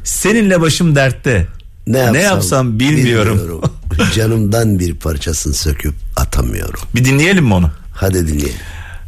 Seninle 0.04 0.61
başım 0.61 0.97
dertte. 0.97 1.47
Ne 1.92 2.18
yapsam, 2.18 2.78
bilmiyorum. 2.78 3.62
Canımdan 4.14 4.78
bir 4.78 4.95
parçasını 4.95 5.54
söküp 5.54 5.95
atamıyorum. 6.16 6.80
bir 6.95 7.04
dinleyelim 7.04 7.45
mi 7.45 7.54
onu? 7.54 7.71
Hadi 7.95 8.28
dinleyelim. 8.28 8.61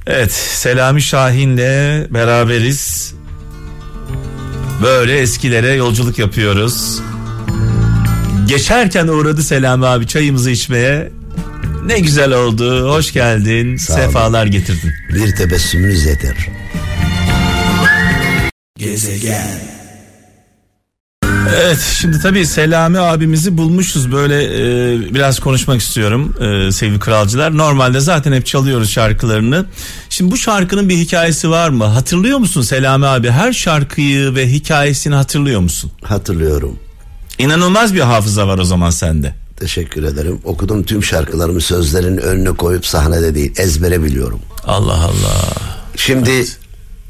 Evet 0.06 0.32
Selami 0.32 1.02
Şahin'le 1.02 2.06
beraberiz. 2.14 3.14
Böyle 4.82 5.18
eskilere 5.18 5.72
yolculuk 5.72 6.18
yapıyoruz. 6.18 7.00
Geçerken 8.46 9.08
uğradı 9.08 9.42
Selami 9.42 9.87
abi 9.87 10.06
çayımızı 10.06 10.50
içmeye. 10.50 11.12
Ne 11.87 12.00
güzel 12.00 12.32
oldu. 12.32 12.90
Hoş 12.90 13.12
geldin. 13.12 13.76
Sağ 13.76 13.94
olun. 13.94 14.02
Sefalar 14.02 14.46
getirdin. 14.46 14.92
Bir 15.14 15.37
tebessümünüz 15.37 16.06
yeter. 16.06 16.49
Gezegen. 18.78 19.79
Evet 21.57 21.80
şimdi 22.00 22.21
tabii 22.21 22.47
Selami 22.47 22.99
abimizi 22.99 23.57
bulmuşuz 23.57 24.12
böyle 24.12 24.45
e, 24.45 25.14
biraz 25.14 25.40
konuşmak 25.40 25.80
istiyorum 25.80 26.35
e, 26.40 26.73
sevgili 26.73 26.99
kralcılar. 26.99 27.57
Normalde 27.57 28.00
zaten 28.00 28.33
hep 28.33 28.47
çalıyoruz 28.47 28.90
şarkılarını. 28.90 29.66
Şimdi 30.11 30.30
bu 30.30 30.37
şarkının 30.37 30.88
bir 30.88 30.97
hikayesi 30.97 31.50
var 31.50 31.69
mı? 31.69 31.85
Hatırlıyor 31.85 32.38
musun 32.38 32.62
Selami 32.62 33.07
abi? 33.07 33.30
Her 33.30 33.52
şarkıyı 33.52 34.35
ve 34.35 34.52
hikayesini 34.52 35.14
hatırlıyor 35.14 35.61
musun? 35.61 35.90
Hatırlıyorum. 36.02 36.78
İnanılmaz 37.38 37.95
bir 37.95 38.00
hafıza 38.00 38.49
var 38.49 38.59
o 38.59 38.64
zaman 38.64 38.90
sende. 38.90 39.35
Teşekkür 39.57 40.02
ederim. 40.02 40.40
Okudum 40.45 40.83
tüm 40.83 41.04
şarkılarımı 41.04 41.61
sözlerin 41.61 42.16
önüne 42.16 42.50
koyup 42.50 42.87
sahnede 42.87 43.35
değil 43.35 43.52
ezbere 43.57 44.02
biliyorum. 44.02 44.40
Allah 44.66 44.95
Allah. 45.04 45.52
Şimdi 45.97 46.45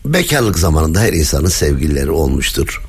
bekarlık 0.05 0.59
zamanında 0.59 1.01
her 1.01 1.13
insanın 1.13 1.49
sevgilileri 1.49 2.11
olmuştur. 2.11 2.81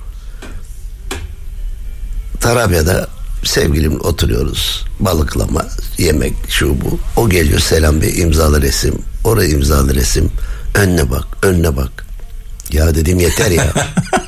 Tarabya'da 2.42 3.08
sevgilimle 3.44 3.98
oturuyoruz. 3.98 4.86
Balıklama, 5.00 5.66
yemek, 5.98 6.34
şu 6.50 6.82
bu. 6.82 7.00
O 7.16 7.30
geliyor 7.30 7.60
selam 7.60 8.02
bir 8.02 8.18
imzalı 8.18 8.62
resim. 8.62 8.96
Oraya 9.24 9.50
imzalı 9.50 9.96
resim. 9.96 10.32
Önüne 10.76 11.10
bak, 11.12 11.26
önüne 11.42 11.78
bak. 11.78 12.06
Ya 12.72 12.96
dedim 12.96 13.20
yeter 13.20 13.52
ya. 13.52 13.74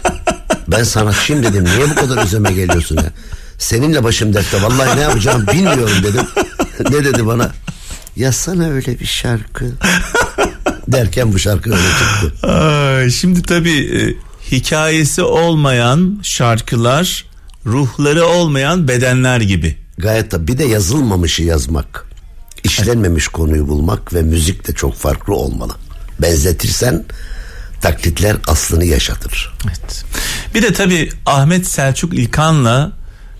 ben 0.67 0.83
sanatçıyım 0.83 1.43
dedim. 1.43 1.65
Niye 1.65 1.89
bu 1.89 1.95
kadar 1.95 2.25
üzerime 2.25 2.51
geliyorsun 2.51 2.97
ya? 2.97 3.11
Seninle 3.57 4.03
başım 4.03 4.33
dertte. 4.33 4.63
Vallahi 4.63 4.97
ne 4.97 5.01
yapacağımı 5.01 5.47
bilmiyorum 5.47 6.03
dedim. 6.03 6.25
ne 6.91 7.05
dedi 7.05 7.27
bana? 7.27 7.51
Yazsana 8.15 8.69
öyle 8.69 8.99
bir 8.99 9.05
şarkı. 9.05 9.65
Derken 10.87 11.33
bu 11.33 11.39
şarkı 11.39 11.73
öyle 11.73 11.83
çıktı. 11.83 12.47
Ay, 12.47 13.09
şimdi 13.09 13.41
tabii 13.41 13.79
e, 13.79 14.01
hikayesi 14.55 15.21
olmayan 15.21 16.19
şarkılar 16.23 17.25
ruhları 17.65 18.25
olmayan 18.25 18.87
bedenler 18.87 19.41
gibi. 19.41 19.77
Gayet 19.97 20.31
tabii. 20.31 20.47
Bir 20.47 20.57
de 20.57 20.63
yazılmamışı 20.63 21.43
yazmak. 21.43 22.05
işlenmemiş 22.63 23.27
konuyu 23.27 23.67
bulmak 23.67 24.13
ve 24.13 24.21
müzik 24.21 24.67
de 24.67 24.73
çok 24.73 24.95
farklı 24.95 25.35
olmalı. 25.35 25.73
Benzetirsen 26.21 27.03
taklitler 27.81 28.35
aslını 28.47 28.85
yaşatır. 28.85 29.53
Evet. 29.67 30.05
Bir 30.55 30.61
de 30.63 30.73
tabii 30.73 31.09
Ahmet 31.25 31.67
Selçuk 31.67 32.13
İlkan'la 32.13 32.91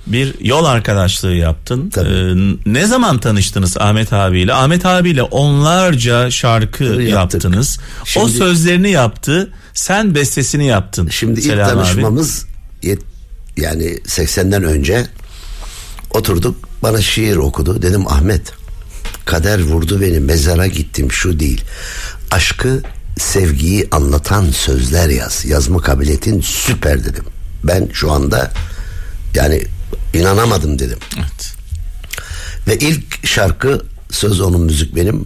bir 0.08 0.36
yol 0.40 0.66
arkadaşlığı 0.66 1.34
yaptın. 1.34 1.90
Tabii. 1.90 2.10
Ee, 2.10 2.58
ne 2.66 2.86
zaman 2.88 3.20
tanıştınız 3.20 3.78
Ahmet 3.78 4.14
abiyle? 4.14 4.54
Ahmet 4.54 4.86
abiyle 4.86 5.24
onlarca 5.24 6.32
şarkı 6.32 6.84
Yaptık. 6.84 7.10
yaptınız. 7.10 7.80
o 8.02 8.06
Şimdi- 8.06 8.32
sözlerini 8.32 8.92
yaptı. 8.92 9.54
Sen 9.74 10.16
bestesini 10.16 10.66
yaptın. 10.68 11.08
Şimdi 11.12 11.40
ilk 11.40 11.46
Selam 11.46 11.70
abi. 11.70 11.74
tanışmamız 11.86 12.46
yet- 12.84 13.00
yani 13.58 13.86
80'den 13.98 14.64
önce 14.64 15.08
oturduk 16.10 16.56
bana 16.84 17.02
şiir 17.02 17.36
okudu. 17.36 17.82
Dedim 17.82 18.08
Ahmet 18.08 18.54
kader 19.26 19.64
vurdu 19.64 20.02
beni 20.02 20.20
mezara 20.20 20.68
gittim 20.68 21.12
şu 21.12 21.40
değil. 21.40 21.64
Aşkı 22.32 22.82
sevgiyi 23.18 23.88
anlatan 23.92 24.52
sözler 24.52 25.10
yaz. 25.10 25.46
Yazma 25.46 25.82
kabiliyetin 25.82 26.42
süper 26.42 27.04
dedim. 27.04 27.26
Ben 27.64 27.90
şu 27.94 28.12
anda 28.12 28.52
yani 29.36 29.64
inanamadım 30.14 30.80
dedim. 30.80 31.00
Evet. 31.18 31.54
Ve 32.68 32.78
ilk 32.78 33.28
şarkı 33.28 33.82
söz 34.12 34.42
onun 34.42 34.62
müzik 34.62 34.96
benim. 34.96 35.26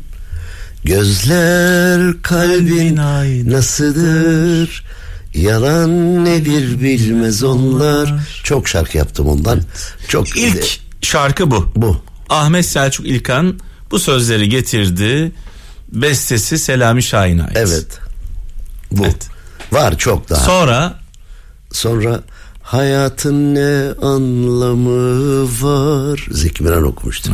Gözler 0.83 2.21
kalbin 2.21 2.97
aynı. 2.97 3.63
Yalan 5.37 6.25
nedir 6.25 6.81
bilmez 6.81 7.43
onlar. 7.43 8.13
Çok 8.43 8.67
şarkı 8.67 8.97
yaptım 8.97 9.27
ondan. 9.27 9.61
Çok 10.07 10.37
İlk 10.37 10.79
şarkı 11.01 11.51
bu. 11.51 11.71
bu. 11.75 12.01
Ahmet 12.29 12.65
Selçuk 12.65 13.07
İlkan 13.07 13.59
bu 13.91 13.99
sözleri 13.99 14.49
getirdi. 14.49 15.31
Bestesi 15.91 16.59
Selami 16.59 17.03
Şahin'e 17.03 17.43
ait. 17.43 17.57
Evet. 17.57 17.87
Bu. 18.91 19.03
Evet. 19.05 19.27
Var 19.71 19.97
çok 19.97 20.29
daha. 20.29 20.45
Sonra 20.45 20.99
Sonra 21.71 22.21
hayatın 22.61 23.55
ne 23.55 23.91
anlamı 24.07 25.43
var? 25.63 26.27
Zeki 26.31 26.63
Müren 26.63 26.83
okumuştu. 26.83 27.31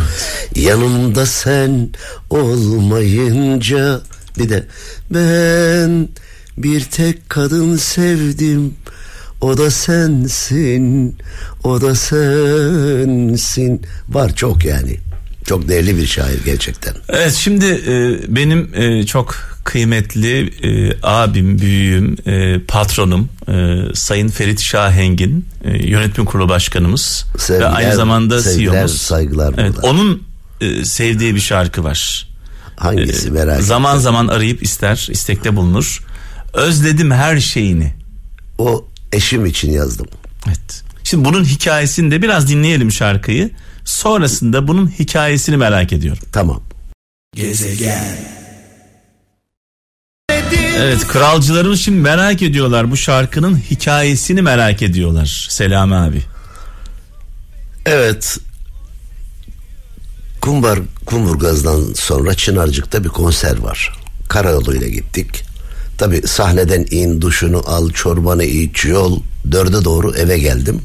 Yanımda 0.56 1.26
sen 1.26 1.90
olmayınca 2.30 4.02
bir 4.40 4.50
de 4.50 4.68
ben 5.12 6.10
bir 6.58 6.82
tek 6.84 7.30
kadın 7.30 7.78
sevdim. 7.78 8.74
O 9.42 9.58
da 9.58 9.72
sensin, 9.72 11.16
o 11.64 11.82
da 11.82 11.96
sensin. 11.96 13.82
Var 14.10 14.36
çok 14.36 14.66
yani. 14.66 14.98
Çok 15.46 15.68
değerli 15.68 15.98
bir 15.98 16.06
şair 16.08 16.40
gerçekten. 16.46 16.94
Evet 17.10 17.34
şimdi 17.34 17.66
e, 17.66 18.20
benim 18.36 18.70
e, 18.76 19.06
çok 19.06 19.36
kıymetli 19.64 20.40
e, 20.64 20.98
abim, 21.04 21.60
büyüğüm, 21.60 22.16
e, 22.26 22.60
patronum 22.68 23.30
e, 23.48 23.78
Sayın 23.94 24.28
Ferit 24.28 24.62
Şahengin 24.62 25.46
e, 25.64 25.88
yönetim 25.88 26.26
kurulu 26.26 26.50
başkanımız 26.50 27.26
Sevgiler, 27.38 27.60
ve 27.72 27.76
aynı 27.76 27.96
zamanda 27.96 28.42
sevgiler, 28.42 28.72
CEO'muz. 28.74 29.02
saygılar 29.02 29.54
Evet, 29.58 29.76
burada. 29.76 29.88
onun 29.88 30.24
e, 30.62 30.86
sevdiği 30.86 31.36
bir 31.36 31.40
şarkı 31.40 31.84
var. 31.84 32.28
Hangisi 32.76 33.28
E, 33.28 33.32
merak 33.32 33.54
ettim. 33.54 33.66
zaman 33.66 33.98
zaman 33.98 34.28
arayıp 34.28 34.64
ister, 34.64 35.08
istekte 35.12 35.56
bulunur. 35.56 36.04
Özledim 36.54 37.12
her 37.12 37.40
şeyini. 37.40 37.94
O 38.58 38.86
eşim 39.12 39.46
için 39.46 39.72
yazdım. 39.72 40.08
Evet. 40.48 40.84
Şimdi 41.04 41.26
bunun 41.26 41.46
hikayesini 41.46 42.12
de 42.12 42.22
biraz 42.22 42.48
dinleyelim 42.50 42.92
şarkıyı. 42.92 43.52
Sonrasında 43.86 44.68
bunun 44.68 44.88
hikayesini 44.88 45.58
merak 45.58 45.94
ediyorum. 45.94 46.24
Tamam. 46.32 46.62
Gezegen. 47.36 48.18
Evet 50.78 51.08
kralcılarımız 51.08 51.82
şimdi 51.82 52.00
merak 52.00 52.42
ediyorlar 52.42 52.92
bu 52.92 52.98
şarkının 52.98 53.58
hikayesini 53.58 54.42
merak 54.42 54.82
ediyorlar 54.82 55.48
Selami 55.50 55.96
abi. 55.96 56.22
Evet. 57.86 58.38
Kumbar 60.42 60.80
Kumburgaz'dan 61.06 61.94
sonra 61.96 62.34
Çınarcık'ta 62.34 63.04
bir 63.04 63.10
konser 63.10 63.58
var. 63.58 63.98
Karayoluyla 64.30 64.88
gittik. 64.88 65.44
Tabi 66.04 66.28
sahneden 66.28 66.86
in, 66.92 67.22
duşunu 67.22 67.64
al, 67.66 67.90
çorbanı 67.90 68.44
iç, 68.44 68.86
yol. 68.86 69.22
Dörde 69.52 69.86
doğru 69.86 70.16
eve 70.16 70.38
geldim. 70.38 70.82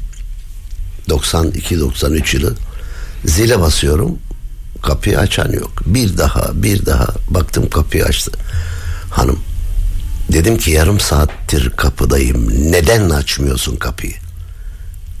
92-93 1.07 2.35
yılı. 2.35 2.53
Zile 3.25 3.59
basıyorum. 3.59 4.19
Kapıyı 4.81 5.19
açan 5.19 5.51
yok. 5.51 5.71
Bir 5.85 6.17
daha, 6.17 6.49
bir 6.53 6.85
daha. 6.85 7.07
Baktım 7.29 7.69
kapıyı 7.69 8.05
açtı. 8.05 8.31
Hanım. 9.11 9.39
Dedim 10.31 10.57
ki 10.57 10.71
yarım 10.71 10.99
saattir 10.99 11.69
kapıdayım. 11.69 12.71
Neden 12.71 13.09
açmıyorsun 13.09 13.75
kapıyı? 13.75 14.15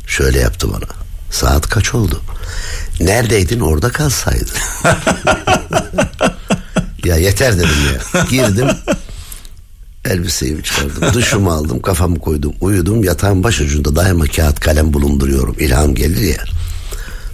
Şöyle 0.07 0.39
yaptı 0.39 0.67
bana. 0.73 0.87
Saat 1.31 1.69
kaç 1.69 1.95
oldu? 1.95 2.21
Neredeydin 2.99 3.59
orada 3.59 3.89
kalsaydın. 3.89 4.55
ya 7.05 7.15
yeter 7.17 7.57
dedim 7.57 7.69
ya. 8.13 8.23
Girdim. 8.29 8.67
Elbiseyi 10.09 10.63
çıkardım. 10.63 11.13
Duşumu 11.13 11.51
aldım. 11.51 11.81
Kafamı 11.81 12.19
koydum. 12.19 12.53
Uyudum. 12.61 13.03
Yatağın 13.03 13.43
başucunda 13.43 13.95
daima 13.95 14.25
kağıt 14.25 14.59
kalem 14.59 14.93
bulunduruyorum. 14.93 15.55
İlham 15.59 15.95
gelir 15.95 16.21
ya. 16.21 16.43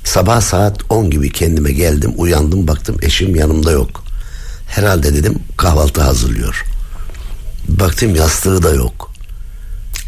Sabah 0.04 0.42
saat 0.42 0.82
10 0.90 1.10
gibi 1.10 1.32
kendime 1.32 1.72
geldim. 1.72 2.14
Uyandım 2.18 2.68
baktım 2.68 2.98
eşim 3.02 3.36
yanımda 3.36 3.72
yok. 3.72 4.04
Herhalde 4.68 5.14
dedim 5.14 5.40
kahvaltı 5.58 6.02
hazırlıyor. 6.02 6.66
Baktım 7.68 8.16
yastığı 8.16 8.64
da 8.64 8.70
yok. 8.70 9.12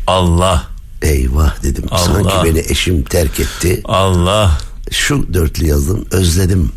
Allah 0.07 0.67
Eyvah 1.01 1.63
dedim. 1.63 1.85
Allah. 1.91 1.99
Sanki 1.99 2.33
beni 2.45 2.59
eşim 2.59 3.03
terk 3.03 3.39
etti. 3.39 3.81
Allah 3.83 4.57
Şu 4.91 5.33
dörtlü 5.33 5.67
yazdım. 5.67 6.05
Özledim. 6.11 6.71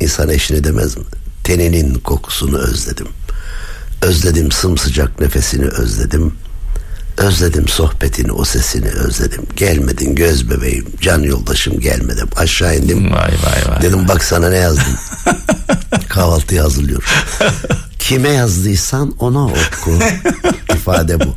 İnsan 0.00 0.28
eşini 0.28 0.64
demez 0.64 0.96
mi? 0.96 1.04
Teninin 1.44 1.94
kokusunu 1.94 2.58
özledim. 2.58 3.08
Özledim 4.02 4.52
sımsıcak 4.52 5.20
nefesini 5.20 5.64
özledim. 5.64 6.34
Özledim 7.16 7.68
sohbetini, 7.68 8.32
o 8.32 8.44
sesini 8.44 8.88
özledim. 8.88 9.46
Gelmedin 9.56 10.14
göz 10.14 10.50
bebeğim, 10.50 10.86
can 11.00 11.22
yoldaşım 11.22 11.80
gelmedim. 11.80 12.28
Aşağı 12.36 12.76
indim. 12.76 13.12
vay 13.12 13.20
vay 13.44 13.72
vay. 13.72 13.82
Dedim 13.82 14.08
bak 14.08 14.24
sana 14.24 14.48
ne 14.50 14.56
yazdım. 14.56 14.98
Kahvaltıyı 16.08 16.60
hazırlıyorum. 16.60 17.08
Kime 17.98 18.28
yazdıysan 18.28 19.14
ona 19.18 19.44
oku. 19.44 19.98
İfade 20.74 21.20
bu. 21.20 21.36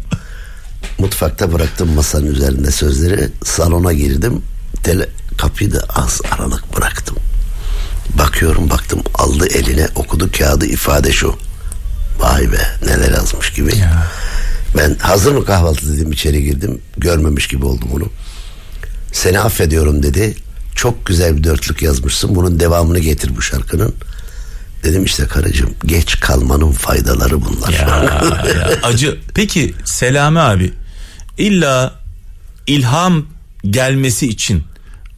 Mutfakta 1.00 1.54
bıraktım 1.54 1.94
masanın 1.94 2.26
üzerinde 2.26 2.72
sözleri. 2.72 3.30
Salona 3.44 3.94
girdim. 3.94 4.42
Tele, 4.84 5.10
kapıyı 5.38 5.74
da 5.74 5.84
az 5.96 6.22
aralık 6.32 6.78
bıraktım. 6.78 7.18
Bakıyorum 8.18 8.70
baktım 8.70 9.00
aldı 9.16 9.48
eline 9.48 9.88
okudu 9.96 10.30
kağıdı 10.38 10.66
ifade 10.66 11.12
şu. 11.12 11.36
Vay 12.20 12.52
be 12.52 12.62
neler 12.86 13.12
yazmış 13.12 13.54
gibi. 13.54 13.72
Ben 14.78 14.96
hazır 15.00 15.32
mı 15.32 15.46
kahvaltı 15.46 15.98
dedim 15.98 16.12
içeri 16.12 16.44
girdim. 16.44 16.82
Görmemiş 16.98 17.48
gibi 17.48 17.66
oldum 17.66 17.90
onu. 17.94 18.06
Seni 19.12 19.40
affediyorum 19.40 20.04
dedi. 20.04 20.36
Çok 20.76 21.06
güzel 21.06 21.38
bir 21.38 21.44
dörtlük 21.44 21.82
yazmışsın. 21.82 22.36
Bunun 22.36 22.60
devamını 22.60 23.00
getir 23.00 23.32
bu 23.38 23.42
şarkının. 23.42 23.96
Dedim 24.84 25.04
işte 25.04 25.26
karıcığım 25.28 25.70
geç 25.86 26.20
kalmanın 26.20 26.72
faydaları 26.72 27.46
bunlar. 27.46 27.70
Ya, 27.70 27.88
ya, 28.56 28.72
acı. 28.84 29.18
Peki 29.36 29.74
Selami 29.86 30.40
abi 30.40 30.74
illa 31.38 31.94
ilham 32.68 33.26
gelmesi 33.64 34.28
için 34.28 34.64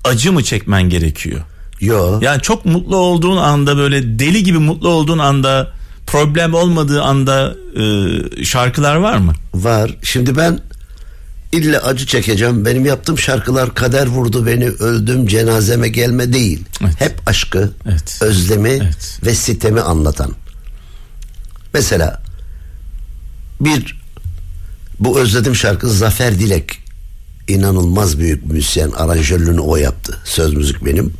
acı 0.04 0.34
mı 0.34 0.44
çekmen 0.44 0.84
gerekiyor? 0.90 1.42
Yo. 1.80 2.20
Yani 2.22 2.42
çok 2.42 2.66
mutlu 2.66 2.96
olduğun 2.98 3.38
anda 3.38 3.78
böyle 3.78 4.20
deli 4.20 4.44
gibi 4.44 4.58
mutlu 4.58 4.90
olduğun 4.90 5.18
anda 5.18 5.74
problem 6.12 6.54
olmadığı 6.54 7.02
anda 7.02 7.56
e, 7.76 8.43
şarkılar 8.43 8.95
var 8.95 9.17
mı? 9.17 9.34
Var. 9.54 9.97
Şimdi 10.04 10.38
ben 10.38 10.60
ille 11.52 11.80
acı 11.80 12.06
çekeceğim. 12.06 12.65
Benim 12.65 12.86
yaptığım 12.86 13.17
şarkılar 13.17 13.76
kader 13.76 14.08
vurdu 14.08 14.45
beni 14.45 14.67
öldüm 14.69 15.28
cenazeme 15.28 15.88
gelme 15.88 16.34
değil. 16.34 16.65
Evet. 16.82 16.93
Hep 17.02 17.19
aşkı, 17.26 17.71
Evet. 17.89 18.19
özlemi 18.21 18.69
Evet. 18.69 19.19
ve 19.26 19.36
sitemi 19.36 19.82
anlatan. 19.82 20.32
Mesela 21.74 22.24
bir 23.62 24.02
bu 25.00 25.19
özledim 25.19 25.56
şarkı 25.56 25.89
Zafer 25.89 26.39
Dilek 26.39 26.80
inanılmaz 27.47 28.19
büyük 28.19 28.45
müzisyen 28.45 28.91
aranjörlüğünü 28.91 29.60
o 29.60 29.76
yaptı. 29.76 30.17
Söz 30.24 30.54
müzik 30.54 30.86
benim. 30.86 31.13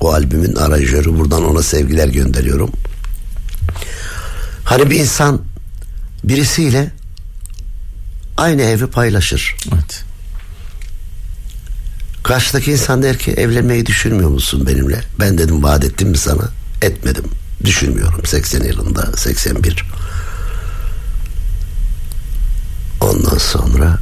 O 0.00 0.12
albümün 0.12 0.56
aranjörü 0.56 1.18
buradan 1.18 1.44
ona 1.44 1.62
sevgiler 1.62 2.08
gönderiyorum. 2.08 2.70
Hani 4.64 4.90
bir 4.90 5.00
insan 5.00 5.42
birisiyle 6.24 6.92
aynı 8.36 8.62
evi 8.62 8.86
paylaşır. 8.86 9.56
Evet. 9.74 10.04
Karşıdaki 12.22 12.72
insan 12.72 13.02
der 13.02 13.18
ki 13.18 13.32
evlenmeyi 13.32 13.86
düşünmüyor 13.86 14.30
musun 14.30 14.66
benimle? 14.66 15.00
Ben 15.20 15.38
dedim 15.38 15.62
vaat 15.62 15.84
ettim 15.84 16.08
mi 16.08 16.18
sana? 16.18 16.48
Etmedim. 16.82 17.24
Düşünmüyorum 17.64 18.26
80 18.26 18.64
yılında 18.64 19.12
81. 19.16 19.84
Ondan 23.00 23.38
sonra 23.38 23.98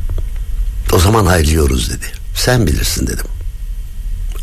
o 0.93 0.99
zaman 0.99 1.27
ayrılıyoruz 1.27 1.91
dedi. 1.91 2.07
Sen 2.37 2.67
bilirsin 2.67 3.07
dedim. 3.07 3.27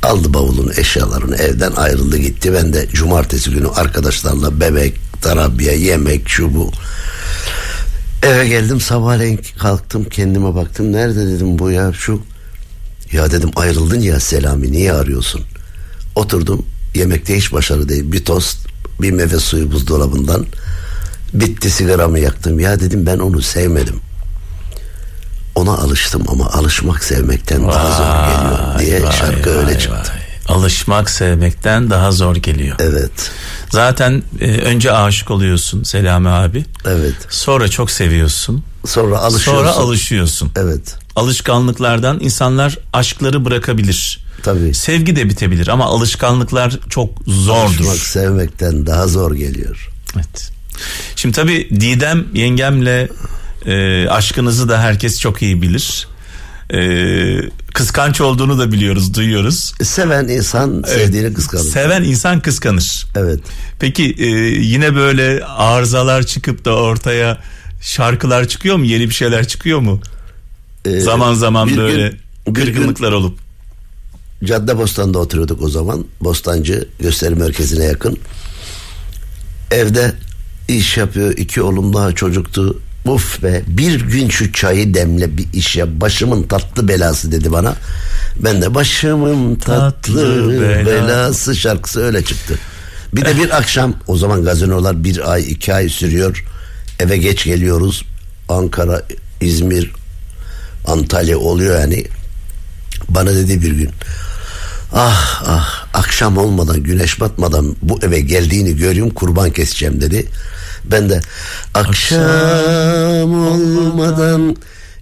Aldı 0.03 0.33
bavulunu 0.33 0.73
eşyalarını 0.73 1.35
evden 1.35 1.71
ayrıldı 1.71 2.17
gitti. 2.17 2.53
Ben 2.53 2.73
de 2.73 2.87
cumartesi 2.93 3.51
günü 3.51 3.67
arkadaşlarla 3.67 4.59
bebek, 4.59 4.97
tarabiye, 5.21 5.77
yemek, 5.77 6.29
şu 6.29 6.53
bu. 6.55 6.71
Eve 8.23 8.47
geldim 8.47 8.81
sabahleyin 8.81 9.41
kalktım 9.59 10.03
kendime 10.03 10.55
baktım. 10.55 10.91
Nerede 10.91 11.27
dedim 11.27 11.59
bu 11.59 11.71
ya 11.71 11.93
şu. 11.93 12.21
Ya 13.11 13.31
dedim 13.31 13.51
ayrıldın 13.55 13.99
ya 13.99 14.19
Selami 14.19 14.71
niye 14.71 14.93
arıyorsun? 14.93 15.41
Oturdum 16.15 16.65
yemekte 16.95 17.37
hiç 17.37 17.53
başarı 17.53 17.89
değil. 17.89 18.11
Bir 18.11 18.25
tost 18.25 18.67
bir 19.01 19.11
meyve 19.11 19.39
suyu 19.39 19.71
buzdolabından. 19.71 20.45
Bitti 21.33 21.69
sigaramı 21.69 22.19
yaktım. 22.19 22.59
Ya 22.59 22.79
dedim 22.79 23.05
ben 23.05 23.19
onu 23.19 23.41
sevmedim. 23.41 23.95
Ona 25.55 25.71
alıştım 25.71 26.23
ama 26.27 26.49
alışmak 26.49 27.03
sevmekten 27.03 27.67
daha 27.67 27.91
zor 27.97 28.05
geliyor 28.33 28.79
diye 28.79 29.03
Vay, 29.03 29.11
şarkı 29.11 29.49
vay, 29.49 29.57
öyle 29.57 29.79
çıktı. 29.79 30.11
vay. 30.13 30.18
Alışmak 30.49 31.09
sevmekten 31.09 31.89
daha 31.89 32.11
zor 32.11 32.35
geliyor. 32.35 32.75
Evet. 32.79 33.31
Zaten 33.69 34.23
e, 34.39 34.51
önce 34.51 34.91
aşık 34.91 35.31
oluyorsun 35.31 35.83
Selami 35.83 36.29
abi. 36.29 36.65
Evet. 36.85 37.15
Sonra 37.29 37.67
çok 37.67 37.91
seviyorsun. 37.91 38.63
Sonra 38.85 39.17
alışıyorsun. 39.17 39.63
Sonra 39.63 39.71
alışıyorsun. 39.71 40.51
Evet. 40.55 40.95
Alışkanlıklardan 41.15 42.19
insanlar 42.19 42.77
aşkları 42.93 43.45
bırakabilir. 43.45 44.19
Tabii. 44.43 44.73
Sevgi 44.73 45.15
de 45.15 45.29
bitebilir 45.29 45.67
ama 45.67 45.85
alışkanlıklar 45.85 46.79
çok 46.89 47.09
zordur. 47.27 47.85
Alışmak 47.85 47.97
sevmekten 47.97 48.85
daha 48.85 49.07
zor 49.07 49.35
geliyor. 49.35 49.89
Evet. 50.15 50.51
Şimdi 51.15 51.35
tabii 51.35 51.69
Didem 51.81 52.25
yengemle 52.33 53.09
e, 53.65 54.07
aşkınızı 54.09 54.69
da 54.69 54.81
herkes 54.81 55.19
çok 55.19 55.41
iyi 55.41 55.61
bilir. 55.61 56.07
E, 56.73 56.79
kıskanç 57.73 58.21
olduğunu 58.21 58.59
da 58.59 58.71
biliyoruz, 58.71 59.13
duyuyoruz. 59.13 59.73
Seven 59.83 60.27
insan 60.27 60.83
sevdiğini 60.87 61.33
kıskanır. 61.33 61.63
Seven 61.63 62.03
insan 62.03 62.39
kıskanır. 62.41 63.05
evet. 63.15 63.39
Peki 63.79 64.15
e, 64.19 64.25
yine 64.61 64.95
böyle 64.95 65.45
arızalar 65.45 66.23
çıkıp 66.23 66.65
da 66.65 66.75
ortaya 66.75 67.37
şarkılar 67.81 68.47
çıkıyor 68.47 68.75
mu? 68.75 68.85
Yeni 68.85 69.09
bir 69.09 69.13
şeyler 69.13 69.47
çıkıyor 69.47 69.79
mu? 69.79 70.01
Ee, 70.85 70.99
zaman 70.99 71.33
zaman 71.33 71.67
bir 71.69 71.77
böyle 71.77 72.09
gün- 72.09 72.19
bir 72.55 72.61
gün 72.67 72.73
kırgınlıklar 72.73 73.11
olup. 73.11 73.39
Cadde 74.43 74.77
Bostan'da 74.77 75.19
oturuyorduk 75.19 75.61
o 75.61 75.69
zaman. 75.69 76.05
Bostancı 76.21 76.87
gösteri 76.99 77.35
merkezine 77.35 77.83
yakın. 77.83 78.17
Evde 79.71 80.13
iş 80.67 80.97
yapıyor. 80.97 81.37
iki 81.37 81.61
oğlum 81.61 81.93
daha 81.93 82.11
çocuktu. 82.11 82.79
Uf 83.05 83.43
be 83.43 83.61
bir 83.67 84.01
gün 84.01 84.29
şu 84.29 84.53
çayı 84.53 84.93
demle 84.93 85.37
bir 85.37 85.45
iş 85.53 85.75
yap. 85.75 85.89
Başımın 85.91 86.43
tatlı 86.43 86.87
belası 86.87 87.31
dedi 87.31 87.51
bana. 87.51 87.75
Ben 88.35 88.61
de 88.61 88.75
başımın 88.75 89.55
tatlı, 89.55 89.91
Tatlı 89.91 90.53
bela- 90.53 90.85
belası 90.85 91.55
şarkısı 91.55 92.01
öyle 92.01 92.23
çıktı. 92.23 92.59
Bir 93.13 93.25
de 93.25 93.37
bir 93.37 93.57
akşam 93.57 93.93
o 94.07 94.17
zaman 94.17 94.43
gazinolar 94.43 95.03
bir 95.03 95.31
ay 95.31 95.51
iki 95.51 95.73
ay 95.73 95.89
sürüyor. 95.89 96.45
Eve 96.99 97.17
geç 97.17 97.43
geliyoruz. 97.43 98.05
Ankara, 98.49 99.01
İzmir, 99.41 99.91
Antalya 100.87 101.37
oluyor 101.37 101.79
yani. 101.79 102.05
Bana 103.09 103.35
dedi 103.35 103.61
bir 103.61 103.71
gün 103.71 103.89
ah 104.93 105.43
ah 105.47 105.87
akşam 105.93 106.37
olmadan 106.37 106.83
güneş 106.83 107.19
batmadan 107.19 107.75
bu 107.81 107.99
eve 108.01 108.19
geldiğini 108.19 108.77
görüyorum 108.77 109.13
kurban 109.13 109.51
keseceğim 109.51 110.01
dedi. 110.01 110.25
Ben 110.91 111.09
de 111.09 111.21
akşam 111.73 113.47
olmadan 113.47 114.55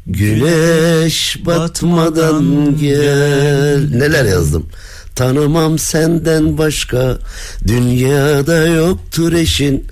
güneş 0.07 1.45
batmadan 1.45 2.77
gel 2.77 3.89
neler 3.91 4.25
yazdım. 4.25 4.65
Tanımam 5.15 5.79
senden 5.79 6.57
başka 6.57 7.17
dünyada 7.67 8.67
yoktur 8.67 9.33
eşin. 9.33 9.87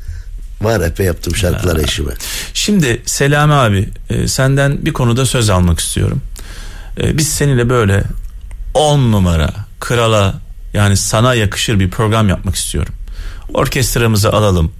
Var 0.62 0.82
epey 0.82 1.06
yaptım 1.06 1.36
şarkılar 1.36 1.76
eşime. 1.84 2.12
Şimdi 2.54 3.02
Selami 3.06 3.54
abi 3.54 3.90
e, 4.10 4.28
senden 4.28 4.86
bir 4.86 4.94
konuda 4.94 5.26
söz 5.26 5.50
almak 5.50 5.80
istiyorum. 5.80 6.22
E, 7.02 7.18
biz 7.18 7.28
seninle 7.30 7.70
böyle 7.70 8.04
on 8.74 9.12
numara 9.12 9.54
krala 9.80 10.34
yani 10.74 10.98
sana 10.98 11.34
yakışır 11.34 11.80
bir 11.80 11.90
program 11.90 12.30
yapmak 12.30 12.56
istiyorum. 12.56 12.94
Orkestramızı 13.54 14.34
alalım. 14.34 14.72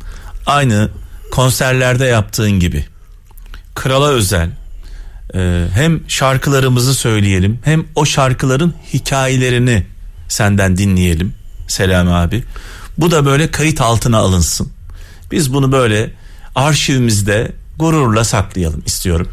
Aynı 0.46 0.90
konserlerde 1.36 2.06
yaptığın 2.06 2.52
gibi. 2.52 2.86
Krala 3.76 4.08
özel. 4.08 4.50
e, 5.36 5.66
hem 5.74 6.10
şarkılarımızı 6.10 6.94
söyleyelim 6.94 7.60
hem 7.64 7.86
o 7.96 8.06
şarkıların 8.06 8.74
hikayelerini 8.94 9.86
senden 10.28 10.78
dinleyelim 10.78 11.34
Selami 11.68 12.12
abi. 12.12 12.44
Bu 12.98 13.12
da 13.12 13.26
böyle 13.26 13.52
kayıt 13.52 13.82
altına 13.82 14.18
alınsın. 14.18 14.70
Biz 15.32 15.54
bunu 15.54 15.72
böyle 15.72 16.12
arşivimizde 16.56 17.52
gururla 17.80 18.24
saklayalım 18.24 18.84
istiyorum. 18.86 19.28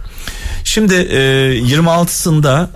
Şimdi 0.64 0.94
e, 0.94 1.18
26'sında 1.58 2.68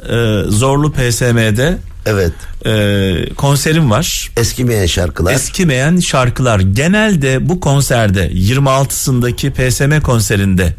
e, 0.46 0.50
Zorlu 0.50 0.92
PSM'de 0.92 1.78
Evet 2.06 2.32
e, 2.66 3.34
konserim 3.34 3.90
var. 3.90 4.30
eskimeyen 4.36 4.86
şarkılar. 4.86 5.32
Eskimeyen 5.34 5.98
şarkılar. 6.00 6.60
Genelde 6.60 7.48
bu 7.48 7.60
konserde 7.60 8.28
26'sındaki 8.30 9.50
PSM 9.52 10.00
konserinde 10.02 10.74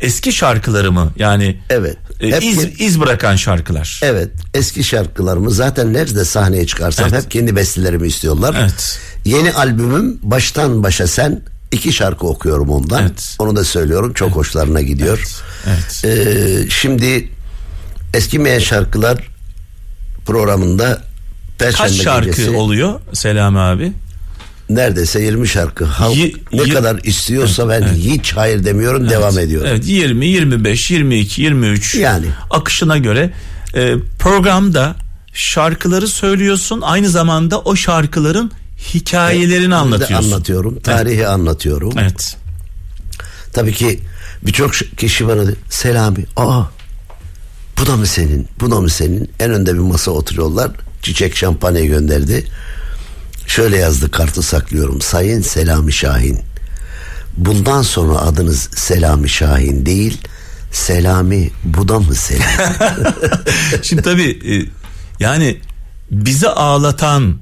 eski 0.00 0.32
şarkılarımı 0.32 1.12
yani 1.16 1.56
Evet. 1.70 1.96
e, 2.20 2.30
Hep- 2.30 2.42
iz, 2.42 2.80
iz 2.80 3.00
bırakan 3.00 3.36
şarkılar. 3.36 4.00
Evet 4.04 4.28
eski 4.54 4.84
şarkılarımı 4.84 5.50
zaten 5.50 5.92
nerede 5.92 6.24
sahneye 6.24 6.66
çıkarsam 6.66 7.08
Evet. 7.12 7.24
hep 7.24 7.30
kendi 7.30 7.56
bestelerimi 7.56 8.08
istiyorlar. 8.08 8.56
Evet. 8.60 8.98
Yeni 9.24 9.52
albümüm 9.52 10.18
baştan 10.22 10.82
başa 10.82 11.06
sen 11.06 11.40
iki 11.72 11.92
şarkı 11.92 12.26
okuyorum 12.26 12.70
ondan. 12.70 13.02
Evet. 13.02 13.36
Onu 13.38 13.56
da 13.56 13.64
söylüyorum 13.64 14.12
çok 14.12 14.30
hoşlarına 14.30 14.80
gidiyor. 14.80 15.24
Evet. 15.66 16.04
Ee, 16.04 16.70
şimdi 16.70 17.28
eskimeyen 18.14 18.58
şarkılar 18.58 19.29
programında 20.26 21.02
Perşembe 21.58 21.88
Kaç 21.88 22.02
şarkı 22.02 22.26
gecesi 22.30 22.50
oluyor 22.50 23.00
Selami 23.12 23.58
abi? 23.58 23.92
neredeyse 24.70 25.22
20 25.22 25.48
şarkı. 25.48 25.84
Halk 25.84 26.16
Yi- 26.16 26.36
ne 26.52 26.62
yi- 26.62 26.72
kadar 26.72 27.00
istiyorsa 27.04 27.68
ben 27.68 27.82
hiç 27.94 28.32
hayır 28.36 28.64
demiyorum 28.64 29.10
devam 29.10 29.38
ediyorum. 29.38 29.68
Evet 29.70 29.86
20, 29.86 30.26
25, 30.26 30.90
22, 30.90 31.42
23 31.42 31.94
Yani. 31.94 32.26
akışına 32.50 32.98
göre 32.98 33.30
e, 33.74 33.94
programda 34.18 34.94
şarkıları 35.32 36.08
söylüyorsun 36.08 36.80
aynı 36.80 37.08
zamanda 37.10 37.60
o 37.60 37.76
şarkıların 37.76 38.50
hikayelerini 38.94 39.70
de 39.70 39.74
anlatıyorsun. 39.74 40.26
anlatıyorum. 40.32 40.80
Tarihi 40.80 41.26
anlatıyorum. 41.26 41.92
Evet. 41.98 42.36
Tabii 43.52 43.72
ki 43.72 44.00
birçok 44.42 44.72
kişi 44.96 45.28
bana 45.28 45.42
Selami 45.70 46.24
aa 46.36 46.62
bu 47.80 47.86
da 47.86 47.96
mı 47.96 48.06
senin? 48.06 48.48
Bu 48.60 48.70
da 48.70 48.80
mı 48.80 48.90
senin? 48.90 49.30
En 49.40 49.50
önde 49.50 49.74
bir 49.74 49.78
masa 49.78 50.10
oturuyorlar. 50.10 50.70
Çiçek 51.02 51.36
şampanya 51.36 51.84
gönderdi. 51.84 52.46
Şöyle 53.46 53.76
yazdı 53.76 54.10
kartı 54.10 54.42
saklıyorum. 54.42 55.00
Sayın 55.00 55.42
Selami 55.42 55.92
Şahin. 55.92 56.40
Bundan 57.36 57.82
sonra 57.82 58.18
adınız 58.18 58.68
Selami 58.74 59.28
Şahin 59.28 59.86
değil. 59.86 60.18
Selami 60.72 61.50
bu 61.64 61.88
da 61.88 61.98
mı 61.98 62.14
senin? 62.14 62.42
Şimdi 63.82 64.02
tabii 64.02 64.54
e, 64.54 64.66
yani 65.20 65.60
bizi 66.10 66.48
ağlatan 66.48 67.36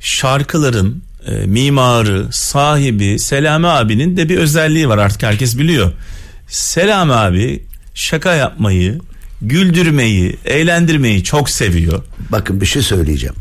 şarkıların 0.00 1.02
e, 1.26 1.32
mimarı, 1.32 2.28
sahibi 2.32 3.18
Selami 3.18 3.66
abinin 3.66 4.16
de 4.16 4.28
bir 4.28 4.38
özelliği 4.38 4.88
var. 4.88 4.98
Artık 4.98 5.22
herkes 5.22 5.58
biliyor. 5.58 5.92
Selami 6.48 7.12
abi 7.12 7.64
şaka 7.94 8.34
yapmayı, 8.34 9.00
güldürmeyi, 9.42 10.36
eğlendirmeyi 10.44 11.24
çok 11.24 11.50
seviyor. 11.50 12.02
bakın 12.30 12.60
bir 12.60 12.66
şey 12.66 12.82
söyleyeceğim 12.82 13.36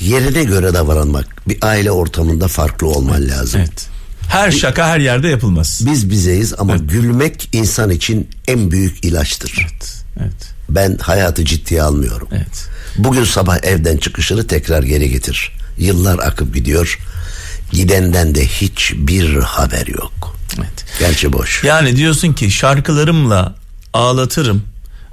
yerine 0.00 0.44
göre 0.44 0.74
davranmak 0.74 1.48
bir 1.48 1.58
aile 1.62 1.90
ortamında 1.90 2.48
farklı 2.48 2.86
olman 2.86 3.28
lazım 3.28 3.60
Evet. 3.60 3.86
Her 4.28 4.50
şaka 4.50 4.88
her 4.88 4.98
yerde 5.00 5.28
yapılmaz. 5.28 5.82
biz 5.86 6.10
bizeyiz 6.10 6.54
ama 6.58 6.76
gülmek 6.76 7.48
insan 7.52 7.90
için 7.90 8.30
en 8.48 8.70
büyük 8.70 9.04
ilaçtır 9.04 9.66
Evet. 9.70 9.94
Evet. 10.20 10.54
Ben 10.68 10.96
hayatı 10.96 11.44
ciddiye 11.44 11.82
almıyorum. 11.82 12.28
Evet. 12.32 12.68
Bugün 12.98 13.24
sabah 13.24 13.58
evden 13.62 13.96
çıkışını 13.96 14.46
tekrar 14.46 14.82
geri 14.82 15.10
getir. 15.10 15.52
Yıllar 15.78 16.18
akıp 16.18 16.54
gidiyor. 16.54 16.98
Gidenden 17.72 18.34
de 18.34 18.46
hiçbir 18.46 19.36
haber 19.36 19.86
yok. 19.86 20.36
Evet. 20.58 20.84
Gerçi 20.98 21.32
boş. 21.32 21.64
Yani 21.64 21.96
diyorsun 21.96 22.32
ki 22.32 22.50
şarkılarımla 22.50 23.54
ağlatırım. 23.92 24.62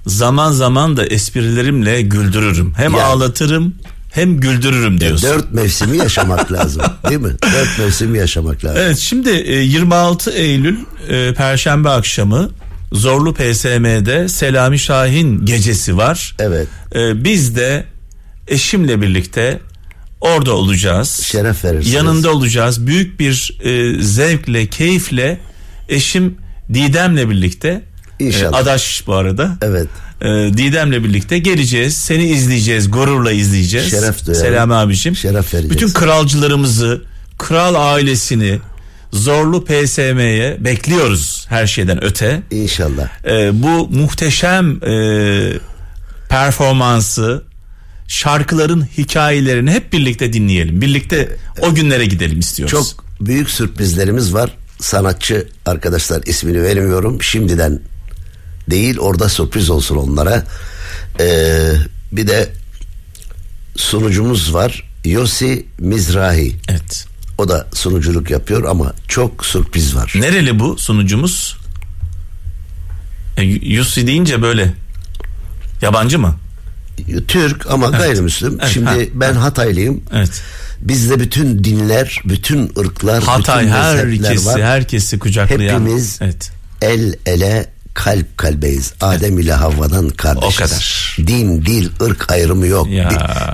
Zaman 0.07 0.51
zaman 0.51 0.97
da 0.97 1.05
esprilerimle 1.05 2.01
güldürürüm. 2.01 2.73
Hem 2.77 2.91
Yani. 2.93 3.03
ağlatırım 3.03 3.75
hem 4.13 4.39
güldürürüm 4.39 4.99
diyorsun. 5.01 5.29
Dört 5.29 5.51
mevsimi 5.53 5.97
yaşamak 5.97 6.51
lazım. 6.51 6.81
Değil 7.09 7.21
mi? 7.21 7.31
Dört 7.53 7.79
mevsimi 7.79 8.17
yaşamak 8.17 8.65
lazım. 8.65 8.81
Evet 8.85 8.97
şimdi 8.97 9.29
e, 9.29 9.55
26 9.61 10.31
Eylül 10.31 10.77
e, 11.09 11.33
Perşembe 11.33 11.89
akşamı 11.89 12.49
Zorlu 12.91 13.33
PSM'de 13.33 14.29
Selami 14.29 14.79
Şahin 14.79 15.45
gecesi 15.45 15.97
var. 15.97 16.35
Evet. 16.39 16.67
E, 16.95 17.23
Biz 17.23 17.55
de 17.55 17.85
eşimle 18.47 19.01
birlikte 19.01 19.59
orada 20.21 20.53
olacağız. 20.53 21.21
Şeref 21.23 21.65
verirsiniz. 21.65 21.93
Yanında 21.93 22.31
olacağız. 22.31 22.87
Büyük 22.87 23.19
bir 23.19 23.57
e, 23.63 24.03
zevkle, 24.03 24.67
keyifle 24.67 25.39
eşim 25.89 26.37
Didem'le 26.73 27.29
birlikte 27.29 27.81
İnşallah. 28.19 28.57
e, 28.57 28.61
adaş 28.61 29.03
bu 29.07 29.13
arada. 29.13 29.57
Evet. 29.61 29.87
E, 30.21 30.27
Didem'le 30.57 31.03
birlikte 31.03 31.39
geleceğiz. 31.39 31.97
Seni 31.97 32.23
izleyeceğiz. 32.27 32.91
Gururla 32.91 33.31
izleyeceğiz. 33.31 33.91
Şeref 33.91 34.25
duyarım. 34.25 34.45
Selami 34.45 34.73
abicim. 34.73 35.15
Şeref 35.15 35.53
vereceğiz. 35.53 35.69
Bütün 35.69 35.93
kralcılarımızı, 35.93 37.01
kral 37.37 37.93
ailesini 37.93 38.59
Zorlu 39.11 39.65
PSM'ye 39.65 40.57
bekliyoruz 40.59 41.45
her 41.49 41.67
şeyden 41.67 42.03
öte. 42.03 42.41
İnşallah. 42.51 43.25
E, 43.27 43.63
bu 43.63 43.87
muhteşem 43.89 44.83
e, 44.83 45.53
performansı 46.29 47.43
şarkıların 48.07 48.87
hikayelerini 48.97 49.71
hep 49.71 49.93
birlikte 49.93 50.33
dinleyelim. 50.33 50.81
Birlikte 50.81 51.37
o 51.61 51.75
günlere 51.75 52.05
gidelim 52.05 52.39
istiyoruz. 52.39 52.71
Çok 52.71 53.05
büyük 53.21 53.49
sürprizlerimiz 53.49 54.33
var. 54.33 54.49
Sanatçı 54.79 55.47
arkadaşlar 55.65 56.23
ismini 56.25 56.63
vermiyorum. 56.63 57.21
Şimdiden 57.21 57.79
değil 58.69 58.97
orada 58.99 59.29
sürpriz 59.29 59.69
olsun 59.69 59.95
onlara. 59.95 60.43
Ee, 61.19 61.71
bir 62.11 62.27
de 62.27 62.49
sunucumuz 63.75 64.53
var. 64.53 64.83
Yosi 65.05 65.65
Mizrahi. 65.79 66.55
Evet. 66.69 67.05
O 67.37 67.49
da 67.49 67.67
sunuculuk 67.73 68.29
yapıyor 68.29 68.63
ama 68.63 68.93
çok 69.07 69.45
sürpriz 69.45 69.95
var. 69.95 70.13
Nereli 70.15 70.59
bu 70.59 70.77
sunucumuz? 70.77 71.57
E, 73.37 73.43
Yussi 73.43 74.07
deyince 74.07 74.41
böyle 74.41 74.73
yabancı 75.81 76.19
mı? 76.19 76.35
Türk 77.27 77.71
ama 77.71 77.87
gayrimüslim. 77.87 78.57
Evet, 78.61 78.71
Şimdi 78.73 78.85
ha, 78.89 78.95
ben 79.13 79.33
Hataylıyım. 79.33 80.01
Evet. 80.13 80.41
Bizde 80.81 81.19
bütün 81.19 81.63
dinler, 81.63 82.21
bütün 82.25 82.71
ırklar, 82.79 83.23
Hatay 83.23 83.63
bütün 83.63 83.75
mezhepler 83.75 84.27
herkesi 84.27 84.45
var. 84.45 84.61
herkesi 84.61 85.19
kucaklayan. 85.19 85.73
Hepimiz 85.81 86.19
Evet. 86.21 86.51
el 86.81 87.13
ele 87.25 87.74
kalp 87.95 88.37
kalbeyiz. 88.37 88.93
Adem 89.01 89.39
ile 89.39 89.53
Havva'dan 89.53 90.09
kardeşiz. 90.09 90.55
O 90.61 90.63
kadar. 90.63 91.15
Din, 91.27 91.65
dil, 91.65 91.89
ırk 92.01 92.31
ayrımı 92.31 92.67
yok. 92.67 92.89
Ya. 92.89 93.09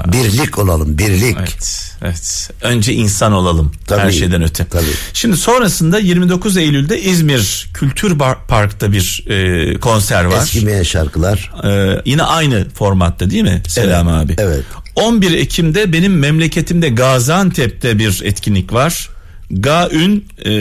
Bir- 0.07 0.11
birlik 0.13 0.59
olalım, 0.59 0.97
birlik. 0.97 1.37
Evet, 1.39 1.91
evet. 2.01 2.49
Önce 2.61 2.93
insan 2.93 3.33
olalım 3.33 3.71
Tabii, 3.87 4.01
her 4.01 4.11
şeyden 4.11 4.43
öte. 4.43 4.65
tabii. 4.65 4.85
Şimdi 5.13 5.37
sonrasında 5.37 5.99
29 5.99 6.57
Eylül'de 6.57 7.01
İzmir 7.01 7.69
Kültür 7.73 8.17
Park'ta 8.47 8.91
bir 8.91 9.23
e, 9.27 9.73
konser 9.79 10.25
var. 10.25 10.41
Eskimeyen 10.43 10.83
şarkılar. 10.83 11.51
Ee, 11.63 12.01
yine 12.05 12.23
aynı 12.23 12.69
formatta 12.69 13.29
değil 13.29 13.43
mi 13.43 13.61
Selam 13.67 14.09
Evet, 14.09 14.23
abi? 14.25 14.35
evet. 14.37 14.63
11 14.95 15.31
Ekim'de 15.37 15.93
benim 15.93 16.19
memleketimde 16.19 16.89
Gaziantep'te 16.89 17.99
bir 17.99 18.21
etkinlik 18.25 18.73
var. 18.73 19.09
Gaün 19.51 20.25
e, 20.45 20.51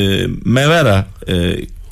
Mevera 0.44 1.06
e, 1.28 1.32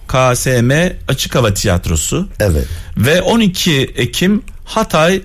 KSM 0.09 0.73
Açık 1.09 1.35
Hava 1.35 1.55
Tiyatrosu 1.55 2.29
Evet. 2.41 2.65
ve 2.97 3.23
12 3.23 3.73
Ekim 3.97 4.43
Hatay 4.65 5.23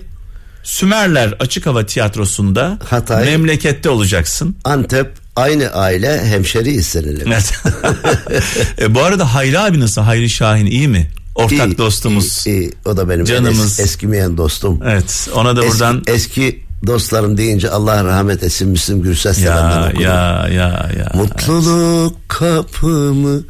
Sümerler 0.62 1.34
Açık 1.40 1.66
Hava 1.66 1.86
Tiyatrosu'nda 1.86 2.78
Hatay. 2.90 3.24
memlekette 3.24 3.88
olacaksın. 3.90 4.56
Antep 4.64 5.10
aynı 5.36 5.68
aile 5.68 6.24
hemşeri 6.24 6.70
istenelim. 6.70 7.32
Evet. 7.32 7.52
e, 8.80 8.94
bu 8.94 9.02
arada 9.02 9.34
Hayri 9.34 9.58
abi 9.58 9.80
nasıl? 9.80 10.02
Hayri 10.02 10.30
Şahin 10.30 10.66
iyi 10.66 10.88
mi? 10.88 11.10
Ortak 11.34 11.68
İyi, 11.68 11.78
dostumuz. 11.78 12.46
iyi, 12.46 12.60
iyi. 12.60 12.72
O 12.84 12.96
da 12.96 13.08
benim 13.08 13.24
Canımız. 13.24 13.78
es- 13.78 13.82
eskimeyen 13.82 14.36
dostum. 14.36 14.80
Evet. 14.84 15.28
Ona 15.34 15.56
da 15.56 15.62
buradan 15.62 16.02
eski, 16.06 16.64
dostlarım 16.86 17.36
deyince 17.36 17.70
Allah 17.70 18.04
rahmet 18.04 18.42
etsin 18.42 18.68
Müslüm 18.68 19.02
Gürses'le 19.02 19.38
ya 19.40 19.92
ya 20.00 20.48
ya 20.48 20.90
ya. 20.98 21.10
Mutluluk 21.14 22.28
kapımı 22.28 23.42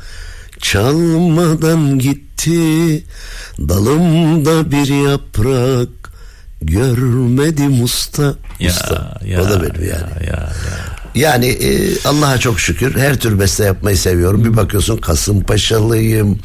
çalmadan 0.65 1.99
gitti 1.99 3.05
Dalımda 3.59 4.71
bir 4.71 5.09
yaprak 5.09 5.89
görmedim 6.63 7.83
usta 7.83 8.35
Ya, 8.61 8.71
Usta. 8.71 9.21
ya, 9.27 9.43
O 9.43 9.49
da 9.51 9.63
benim 9.63 9.89
yani. 9.89 9.91
Ya, 9.91 10.27
ya, 10.27 10.33
ya. 10.37 10.53
Yani 11.15 11.47
e, 11.47 11.99
Allah'a 12.05 12.39
çok 12.39 12.61
şükür 12.61 12.99
her 12.99 13.17
tür 13.19 13.41
beste 13.41 13.65
yapmayı 13.65 13.97
seviyorum. 13.97 14.45
Bir 14.45 14.57
bakıyorsun 14.57 14.97
Kasımpaşalıyım, 14.97 16.39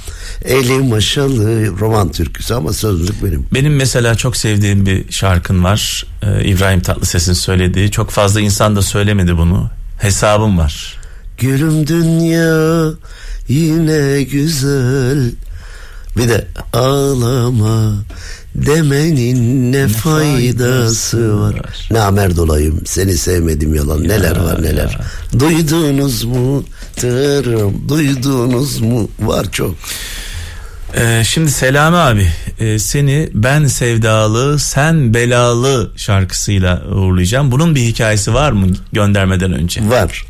elim 0.46 0.94
aşalı, 0.94 1.80
roman 1.80 2.12
türküsü 2.12 2.54
ama 2.54 2.74
sözlük 2.74 3.24
benim. 3.24 3.46
Benim 3.54 3.76
mesela 3.76 4.16
çok 4.16 4.38
sevdiğim 4.38 4.86
bir 4.86 5.12
şarkın 5.12 5.64
var. 5.64 6.06
Ee, 6.24 6.46
İbrahim 6.46 6.80
Tatlıses'in 6.82 7.34
söylediği. 7.34 7.92
Çok 7.92 8.10
fazla 8.10 8.42
insan 8.42 8.76
da 8.76 8.82
söylemedi 8.82 9.38
bunu. 9.38 9.70
Hesabım 10.02 10.58
var. 10.58 10.99
Gülüm 11.40 11.88
dünya 11.88 12.92
yine 13.48 14.24
güzel. 14.24 15.32
Bir 16.18 16.30
de 16.30 16.48
ağlama 16.74 17.94
demenin 18.56 19.72
ne 19.72 19.88
faydası 19.88 21.40
var? 21.42 21.88
Namerd 21.92 22.38
olayım 22.38 22.82
seni 22.86 23.18
sevmedim 23.18 23.76
yalan. 23.76 24.04
Neler 24.04 24.38
var 24.40 24.64
neler? 24.64 25.00
Duydunuz 25.40 26.24
mu? 26.24 26.64
Tırım 26.96 27.90
duydunuz 27.90 28.80
mu? 28.80 29.10
Var 29.20 29.52
çok. 29.52 29.76
Ee, 30.96 31.22
şimdi 31.26 31.52
Selami 31.52 31.98
abi 31.98 32.28
e, 32.60 32.80
seni 32.80 33.30
ben 33.34 33.68
sevdalı 33.68 34.60
sen 34.60 35.14
belalı 35.14 35.92
şarkısıyla 35.96 36.84
uğurlayacağım. 36.96 37.52
Bunun 37.52 37.76
bir 37.76 37.82
hikayesi 37.82 38.34
var 38.34 38.52
mı 38.52 38.68
göndermeden 38.94 39.54
önce? 39.54 39.90
Var 39.90 40.26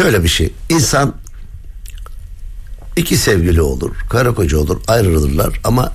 Şöyle 0.00 0.24
bir 0.24 0.28
şey. 0.28 0.52
İnsan 0.68 1.14
iki 2.96 3.16
sevgili 3.16 3.62
olur 3.62 3.96
karı 4.08 4.34
koca 4.34 4.58
olur 4.58 4.80
ayrılırlar 4.88 5.60
ama 5.64 5.92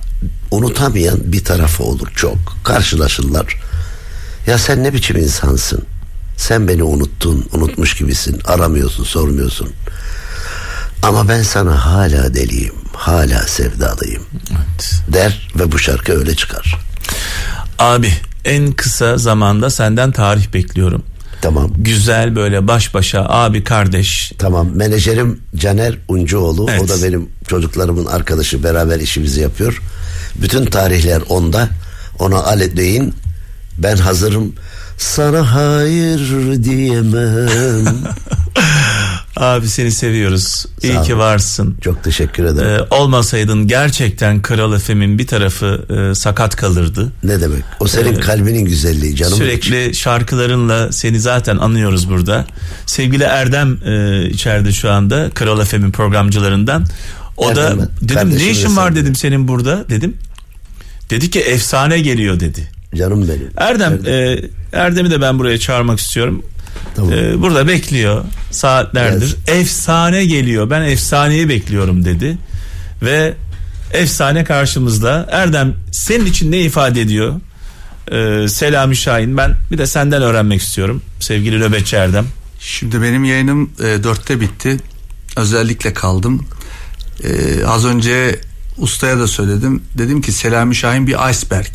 unutamayan 0.50 1.18
bir 1.24 1.44
tarafı 1.44 1.82
olur 1.84 2.08
çok. 2.14 2.36
Karşılaşırlar. 2.64 3.60
Ya 4.46 4.58
sen 4.58 4.84
ne 4.84 4.92
biçim 4.92 5.16
insansın? 5.16 5.84
Sen 6.36 6.68
beni 6.68 6.82
unuttun 6.82 7.48
unutmuş 7.52 7.94
gibisin 7.94 8.40
aramıyorsun 8.44 9.04
sormuyorsun. 9.04 9.68
Ama 11.02 11.28
ben 11.28 11.42
sana 11.42 11.86
hala 11.86 12.34
deliyim 12.34 12.74
hala 12.92 13.42
sevdalıyım 13.46 14.22
Evet. 14.50 14.92
der 15.12 15.48
ve 15.58 15.72
bu 15.72 15.78
şarkı 15.78 16.12
öyle 16.18 16.34
çıkar. 16.34 16.78
Abi 17.78 18.12
en 18.44 18.72
kısa 18.72 19.18
zamanda 19.18 19.70
senden 19.70 20.12
tarih 20.12 20.52
bekliyorum. 20.54 21.02
Tamam. 21.46 21.70
Güzel 21.76 22.36
böyle 22.36 22.68
baş 22.68 22.94
başa 22.94 23.24
abi 23.28 23.64
kardeş. 23.64 24.32
Tamam. 24.38 24.68
Menajerim 24.74 25.40
Caner 25.56 25.98
Uncuoğlu 26.08 26.64
o 26.64 26.70
Evet. 26.70 26.88
da 26.88 27.02
benim 27.02 27.28
çocuklarımın 27.48 28.06
arkadaşı 28.06 28.62
beraber 28.64 29.00
işimizi 29.00 29.40
yapıyor. 29.40 29.82
Bütün 30.36 30.64
tarihler 30.66 31.22
onda. 31.28 31.68
Ona 32.18 32.36
aletleyin 32.44 33.14
ben 33.78 33.96
hazırım. 33.96 34.54
Sana 34.98 35.54
hayır 35.54 36.20
diyemem. 36.64 37.84
Abi 39.36 39.68
seni 39.68 39.90
seviyoruz. 39.90 40.66
İyi 40.82 40.92
Sağ 40.94 41.02
ki 41.02 41.14
ol. 41.14 41.18
varsın. 41.18 41.76
Çok 41.80 42.04
teşekkür 42.04 42.44
ederim. 42.44 42.68
Ee, 42.90 42.94
olmasaydın 42.94 43.68
gerçekten 43.68 44.42
Kral 44.42 44.72
Efem'in 44.72 45.18
bir 45.18 45.26
tarafı 45.26 45.86
e, 46.10 46.14
sakat 46.14 46.56
kalırdı. 46.56 47.12
ne 47.24 47.40
demek? 47.40 47.62
O 47.80 47.86
senin 47.88 48.14
Ee, 48.14 48.20
kalbinin 48.20 48.64
güzelliği 48.64 49.16
canım. 49.16 49.38
Sürekli 49.38 49.94
şarkılarınla 49.94 50.92
seni 50.92 51.20
zaten 51.20 51.56
anıyoruz 51.56 52.10
burada. 52.10 52.44
Sevgili 52.86 53.22
Erdem 53.22 53.78
e, 53.86 54.24
içeride 54.30 54.72
şu 54.72 54.90
anda 54.90 55.30
Kral 55.34 55.60
Efem'in 55.60 55.90
programcılarından. 55.90 56.84
O 57.36 57.50
Erdem 57.50 57.64
da 57.64 57.78
ben, 57.78 57.88
dedim 58.02 58.16
ne 58.16 58.22
kardeşim 58.22 58.50
işin 58.52 58.76
ve 58.76 58.80
var 58.80 58.96
dedim 58.96 59.14
senin 59.14 59.48
burada 59.48 59.88
dedim. 59.88 60.16
Dedi 61.10 61.30
ki 61.30 61.40
efsane 61.40 61.98
geliyor 62.00 62.40
dedi. 62.40 62.68
Canım 62.94 63.28
benim. 63.28 63.50
Erdem 63.56 64.00
e, 64.06 64.38
Erdem'i 64.72 65.10
de 65.10 65.20
ben 65.20 65.38
buraya 65.38 65.58
çağırmak 65.58 65.98
istiyorum. 66.00 66.42
Tamam. 66.94 67.12
E, 67.12 67.42
burada 67.42 67.68
bekliyor 67.68 68.24
saatlerdir. 68.50 69.36
Efsane 69.46 70.24
geliyor. 70.24 70.70
Ben 70.70 70.82
efsaneyi 70.82 71.48
bekliyorum 71.48 72.04
dedi. 72.04 72.38
Ve 73.02 73.34
efsane 73.92 74.44
karşımızda. 74.44 75.26
Erdem 75.30 75.74
senin 75.92 76.26
için 76.26 76.52
ne 76.52 76.60
ifade 76.60 77.00
ediyor? 77.00 77.40
E, 78.12 78.48
Selami 78.48 78.96
Şahin. 78.96 79.36
Ben 79.36 79.56
bir 79.70 79.78
de 79.78 79.86
senden 79.86 80.22
öğrenmek 80.22 80.60
istiyorum. 80.60 81.02
Sevgili 81.20 81.60
nöbetçi 81.60 81.96
Erdem. 81.96 82.26
Şimdi 82.60 83.02
benim 83.02 83.24
yayınım 83.24 83.70
e, 83.80 84.04
dörtte 84.04 84.40
bitti. 84.40 84.76
Özellikle 85.36 85.92
kaldım. 85.92 86.46
E, 87.24 87.64
az 87.64 87.84
önce 87.84 88.40
ustaya 88.78 89.18
da 89.18 89.26
söyledim. 89.26 89.82
Dedim 89.98 90.20
ki 90.20 90.32
Selami 90.32 90.74
Şahin 90.76 91.06
bir 91.06 91.30
iceberg. 91.30 91.74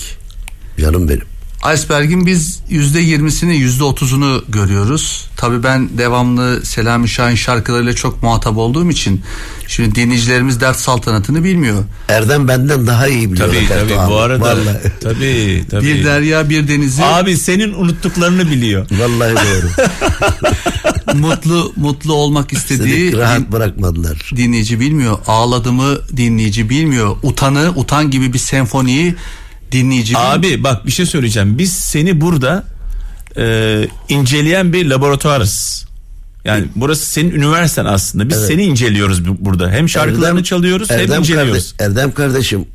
Canım 0.79 1.09
benim. 1.09 1.30
Iceberg'in 1.73 2.25
biz 2.25 2.59
yüzde 2.69 2.99
yirmisini 2.99 3.55
yüzde 3.57 3.83
otuzunu 3.83 4.43
görüyoruz. 4.49 5.25
Tabii 5.37 5.63
ben 5.63 5.89
devamlı 5.97 6.65
Selami 6.65 7.09
Şahin 7.09 7.35
şarkılarıyla 7.35 7.93
çok 7.95 8.23
muhatap 8.23 8.57
olduğum 8.57 8.89
için 8.89 9.21
şimdi 9.67 9.95
dinleyicilerimiz 9.95 10.61
dert 10.61 10.77
saltanatını 10.79 11.43
bilmiyor. 11.43 11.83
Erdem 12.09 12.47
benden 12.47 12.87
daha 12.87 13.07
iyi 13.07 13.31
biliyor. 13.33 13.47
Tabii 13.47 13.67
tabii 13.67 13.99
abi. 13.99 14.11
bu 14.11 14.15
arada 14.17 14.43
Vallahi, 14.43 14.91
tabii 15.01 15.65
tabii. 15.71 15.85
Bir 15.85 16.03
derya 16.05 16.49
bir 16.49 16.67
denizi 16.67 17.03
Abi 17.03 17.37
senin 17.37 17.73
unuttuklarını 17.73 18.51
biliyor. 18.51 18.87
vallahi 18.91 19.35
doğru. 19.35 19.67
mutlu 21.17 21.73
mutlu 21.75 22.13
olmak 22.13 22.53
istediği 22.53 23.11
Seni 23.11 23.21
rahat 23.21 23.51
bırakmadılar. 23.51 24.31
dinleyici 24.35 24.79
bilmiyor. 24.79 25.17
Ağladığımı 25.27 25.97
dinleyici 26.17 26.69
bilmiyor. 26.69 27.15
Utanı, 27.23 27.71
utan 27.75 28.11
gibi 28.11 28.33
bir 28.33 28.39
senfoniyi 28.39 29.15
dinleyici. 29.71 30.17
Abi 30.17 30.63
bak 30.63 30.85
bir 30.85 30.91
şey 30.91 31.05
söyleyeceğim. 31.05 31.57
Biz 31.57 31.71
seni 31.73 32.21
burada 32.21 32.63
e, 33.37 33.87
inceleyen 34.09 34.73
bir 34.73 34.85
laboratuvarız. 34.85 35.85
Yani 36.45 36.65
burası 36.75 37.05
senin 37.05 37.31
üniversiten 37.31 37.85
aslında. 37.85 38.29
Biz 38.29 38.37
Evet. 38.37 38.47
seni 38.47 38.63
inceliyoruz 38.63 39.27
bu- 39.27 39.45
burada. 39.45 39.71
Hem 39.71 39.89
şarkılarını 39.89 40.39
Erdem- 40.39 40.43
çalıyoruz 40.43 40.89
hem 40.89 40.99
Erdem 40.99 41.19
inceliyoruz. 41.19 41.73
kardeş- 41.77 41.85
Erdem 41.91 42.11
kardeşim 42.13 42.65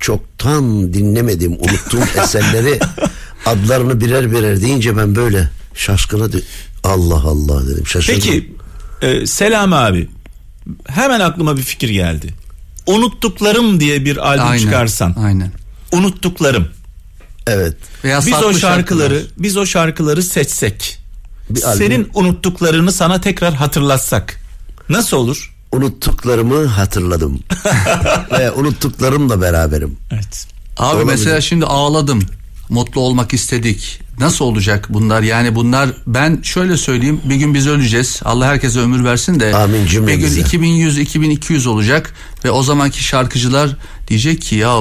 çoktan 0.00 0.94
dinlemedim 0.94 1.52
unuttuğum 1.52 2.20
eserleri 2.24 2.78
adlarını 3.46 4.00
birer 4.00 4.32
birer 4.32 4.60
deyince 4.60 4.96
ben 4.96 5.16
böyle 5.16 5.48
şaşkına 5.74 6.32
de- 6.32 6.40
Allah 6.84 7.14
Allah 7.22 7.68
dedim 7.68 7.86
şaşırdım. 7.86 8.20
Peki 8.24 8.52
e, 9.02 9.26
Selam 9.26 9.72
abi 9.72 10.08
hemen 10.88 11.20
aklıma 11.20 11.56
bir 11.56 11.62
fikir 11.62 11.88
geldi. 11.88 12.34
Unuttuklarım 12.86 13.80
diye 13.80 14.04
bir 14.04 14.28
albüm 14.28 14.44
Aynen, 14.46 14.58
çıkarsan. 14.64 15.14
Aynen. 15.18 15.52
Unuttuklarım. 15.92 16.68
Evet. 17.46 17.76
Veya 18.04 18.18
Biz 18.26 18.32
o 18.34 18.54
şarkıları 18.54 19.14
şarkılar. 19.14 19.32
biz 19.38 19.56
o 19.56 19.66
şarkıları 19.66 20.22
seçsek. 20.22 20.98
Bir 21.50 21.62
albüm. 21.62 21.78
senin 21.86 22.10
unuttuklarını 22.14 22.92
sana 22.92 23.20
tekrar 23.20 23.54
hatırlatsak. 23.54 24.40
Nasıl 24.88 25.16
olur? 25.16 25.54
Unuttuklarımı 25.72 26.66
hatırladım. 26.66 27.40
Ve 28.38 28.50
unuttuklarımla 28.52 29.40
beraberim. 29.40 29.96
Evet. 30.12 30.46
Abi 30.76 30.86
Olabilir. 30.96 31.04
mesela 31.10 31.40
şimdi 31.40 31.64
ağladım. 31.66 32.22
Mutlu 32.68 33.00
olmak 33.00 33.34
istedik. 33.34 34.00
Nasıl 34.20 34.44
olacak 34.44 34.86
bunlar? 34.90 35.22
Yani 35.22 35.54
bunlar 35.54 35.90
ben 36.06 36.40
şöyle 36.42 36.76
söyleyeyim. 36.76 37.20
Bir 37.24 37.34
gün 37.34 37.54
biz 37.54 37.66
öleceğiz. 37.66 38.20
Allah 38.24 38.46
herkese 38.46 38.80
ömür 38.80 39.04
versin 39.04 39.40
de. 39.40 39.56
Amin 39.56 39.82
Bir 39.84 39.88
cümlemize. 39.88 40.34
gün 40.40 40.44
2100 40.46 40.98
2200 40.98 41.66
olacak 41.66 42.14
ve 42.44 42.50
o 42.50 42.62
zamanki 42.62 43.04
şarkıcılar 43.04 43.76
diyecek 44.08 44.42
ki 44.42 44.56
ya 44.56 44.76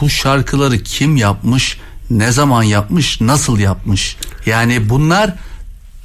bu 0.00 0.10
şarkıları 0.10 0.78
kim 0.78 1.16
yapmış, 1.16 1.78
ne 2.10 2.32
zaman 2.32 2.62
yapmış, 2.62 3.20
nasıl 3.20 3.58
yapmış? 3.58 4.16
Yani 4.46 4.88
bunlar 4.88 5.34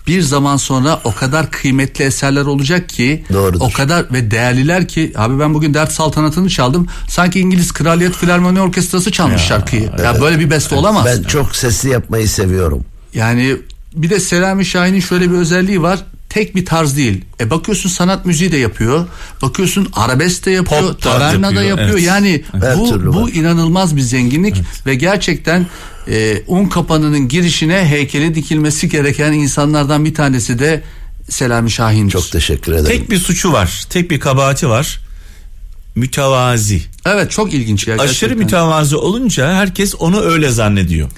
bir 0.08 0.22
zaman 0.22 0.58
sonra 0.58 1.02
o 1.04 1.16
kadar 1.16 1.52
kıymetli 1.52 2.06
eserler 2.06 2.46
olacak 2.46 2.90
ki 2.90 3.26
Doğrudur. 3.34 3.60
o 3.62 3.72
kadar 3.72 4.06
ve 4.14 4.32
değerliler 4.32 4.88
ki 4.88 5.14
abi 5.16 5.40
ben 5.40 5.54
bugün 5.54 5.74
dert 5.74 5.92
saltanatını 5.92 6.50
çaldım 6.50 6.88
sanki 7.10 7.40
İngiliz 7.40 7.72
Kraliyet 7.72 8.14
Filarmoni 8.16 8.62
Orkestrası 8.62 9.12
çalmış 9.12 9.42
şarkıyı 9.42 9.90
ya 10.04 10.22
böyle 10.22 10.40
bir 10.40 10.50
beste 10.50 10.76
olamaz 10.76 11.06
Ben 11.06 11.24
çok 11.24 11.56
sesli 11.56 11.90
yapmayı 11.90 12.30
seviyorum. 12.30 12.86
yani 13.14 13.56
bir 13.96 14.10
de 14.10 14.20
Selami 14.20 14.66
Şahin'in 14.66 15.00
şöyle 15.00 15.32
bir 15.32 15.36
özelliği 15.36 15.82
var. 15.82 16.00
Tek 16.36 16.56
bir 16.56 16.66
tarz 16.66 16.98
değil. 16.98 17.22
E 17.40 17.50
bakıyorsun 17.50 17.90
sanat 17.90 18.26
müziği 18.26 18.52
de 18.52 18.58
yapıyor. 18.58 19.08
Bakıyorsun 19.42 19.88
arabesk 19.94 20.46
de 20.46 20.52
yapıyor. 20.52 20.82
Pop 20.82 20.90
da 20.90 20.98
taverna 20.98 21.56
da 21.56 21.64
yapıyor, 21.64 21.70
yapıyor. 21.70 21.90
evet. 21.90 22.04
Yani 22.08 22.44
Her 22.62 22.78
bu 22.78 23.06
bu 23.14 23.24
var. 23.24 23.32
inanılmaz 23.34 23.96
bir 23.96 24.02
zenginlik 24.02 24.56
ve 24.86 24.96
gerçekten 24.96 25.66
e, 26.08 26.44
un 26.48 26.66
kapanının 26.66 27.28
girişine 27.28 27.86
heykeli 27.86 28.36
dikilmesi 28.36 28.90
gereken 28.90 29.34
insanlardan 29.34 30.06
bir 30.06 30.14
tanesi 30.14 30.60
de 30.60 30.84
Selami 31.30 31.72
Şahin'dir. 31.72 32.12
Çok 32.12 32.32
teşekkür 32.32 32.72
ederim. 32.72 32.86
Tek 33.00 33.12
bir 33.12 33.18
suçu 33.18 33.54
var. 33.54 33.86
Tek 33.90 34.12
bir 34.12 34.20
kabahati 34.20 34.70
var. 34.70 35.00
Mütevazi. 35.96 36.82
Evet 37.06 37.32
çok 37.32 37.54
ilginç 37.54 37.88
ya. 37.88 37.94
Aşırı 37.96 38.08
gerçekten. 38.08 38.38
mütevazı 38.38 39.00
olunca 39.02 39.54
herkes 39.54 39.96
onu 40.00 40.22
öyle 40.22 40.50
zannediyor. 40.52 41.10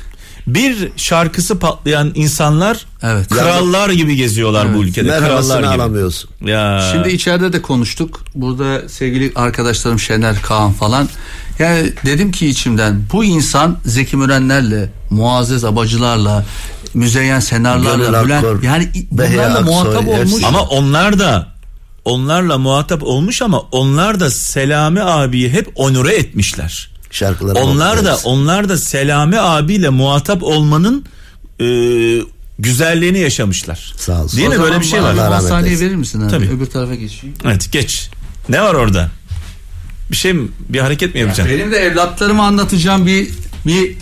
Bir 0.48 0.90
şarkısı 0.98 1.60
patlayan 1.60 2.12
insanlar 2.16 2.86
Evet. 3.04 3.28
krallar 3.30 3.90
gibi 3.90 4.16
geziyorlar 4.16 4.74
bu 4.76 4.84
ülkede. 4.84 5.08
Krallar 5.08 5.22
Merhabasını 5.22 5.58
gibi. 5.58 5.68
alamıyorsun. 5.68 6.30
Ya. 6.46 6.90
Şimdi 6.94 7.10
içeride 7.10 7.54
de 7.54 7.62
konuştuk. 7.62 8.24
Burada 8.36 8.90
sevgili 8.90 9.32
arkadaşlarım 9.36 10.00
Şener, 10.00 10.42
Kaan 10.42 10.72
falan. 10.74 11.10
Yani 11.60 11.94
dedim 12.06 12.32
ki 12.32 12.48
içimden 12.48 13.02
bu 13.14 13.24
insan 13.24 13.78
Zeki 13.86 14.18
Mürenlerle, 14.18 14.90
Muazzez 15.10 15.66
Abacılarla, 15.66 16.46
Müzeyyen 16.94 17.40
Senarlarla, 17.40 18.06
Gönül 18.12 18.26
Bülent 18.26 18.44
Akkor, 18.46 18.64
yani 18.64 18.90
bunlarla 19.12 19.58
Aksoy, 19.60 19.64
muhatap 19.74 20.04
hepsi. 20.04 20.34
olmuş. 20.34 20.44
ama 20.44 20.62
onlar 20.62 21.20
da 21.20 21.48
onlarla 22.06 22.58
muhatap 22.58 23.04
olmuş 23.04 23.42
ama 23.42 23.60
onlar 23.60 24.20
da 24.20 24.30
Selami 24.32 25.02
abiyi 25.04 25.50
hep 25.50 25.68
onure 25.76 26.16
etmişler. 26.16 26.90
Şarkıları 27.12 27.60
Onlar 27.60 28.06
da 28.06 28.18
onlar 28.24 28.70
da 28.70 28.78
Selami 28.78 29.40
abiyle 29.40 29.90
muhatap 29.90 30.44
olmanın 30.44 31.06
e, 31.62 31.68
güzelliğini 32.60 33.20
yaşamışlar. 33.20 33.94
Sağ 33.98 34.24
olsun. 34.24 34.38
Değil 34.38 34.50
O 34.50 34.54
mi? 34.54 34.60
Böyle 34.60 34.80
bir 34.80 34.86
şey 34.86 35.04
var. 35.04 35.14
Allah 35.14 35.42
saniye 35.42 35.80
verir 35.80 35.96
misin 35.96 36.22
abi? 36.22 36.32
Tabii. 36.32 36.50
Öbür 36.50 36.66
tarafa 36.66 36.96
geçeyim. 36.96 37.36
Evet 37.46 37.72
geç. 37.72 38.10
Ne 38.50 38.62
var 38.62 38.74
orada? 38.74 39.10
Bir 40.12 40.16
şey 40.16 40.34
mi? 40.34 40.48
Bir 40.70 40.80
hareket 40.80 41.14
mi 41.14 41.20
yapacaksın? 41.20 41.58
Benim 41.58 41.72
de 41.72 41.78
evlatlarıma 41.78 42.46
anlatacağım 42.48 43.06
bir 43.06 43.30
bir 43.66 43.96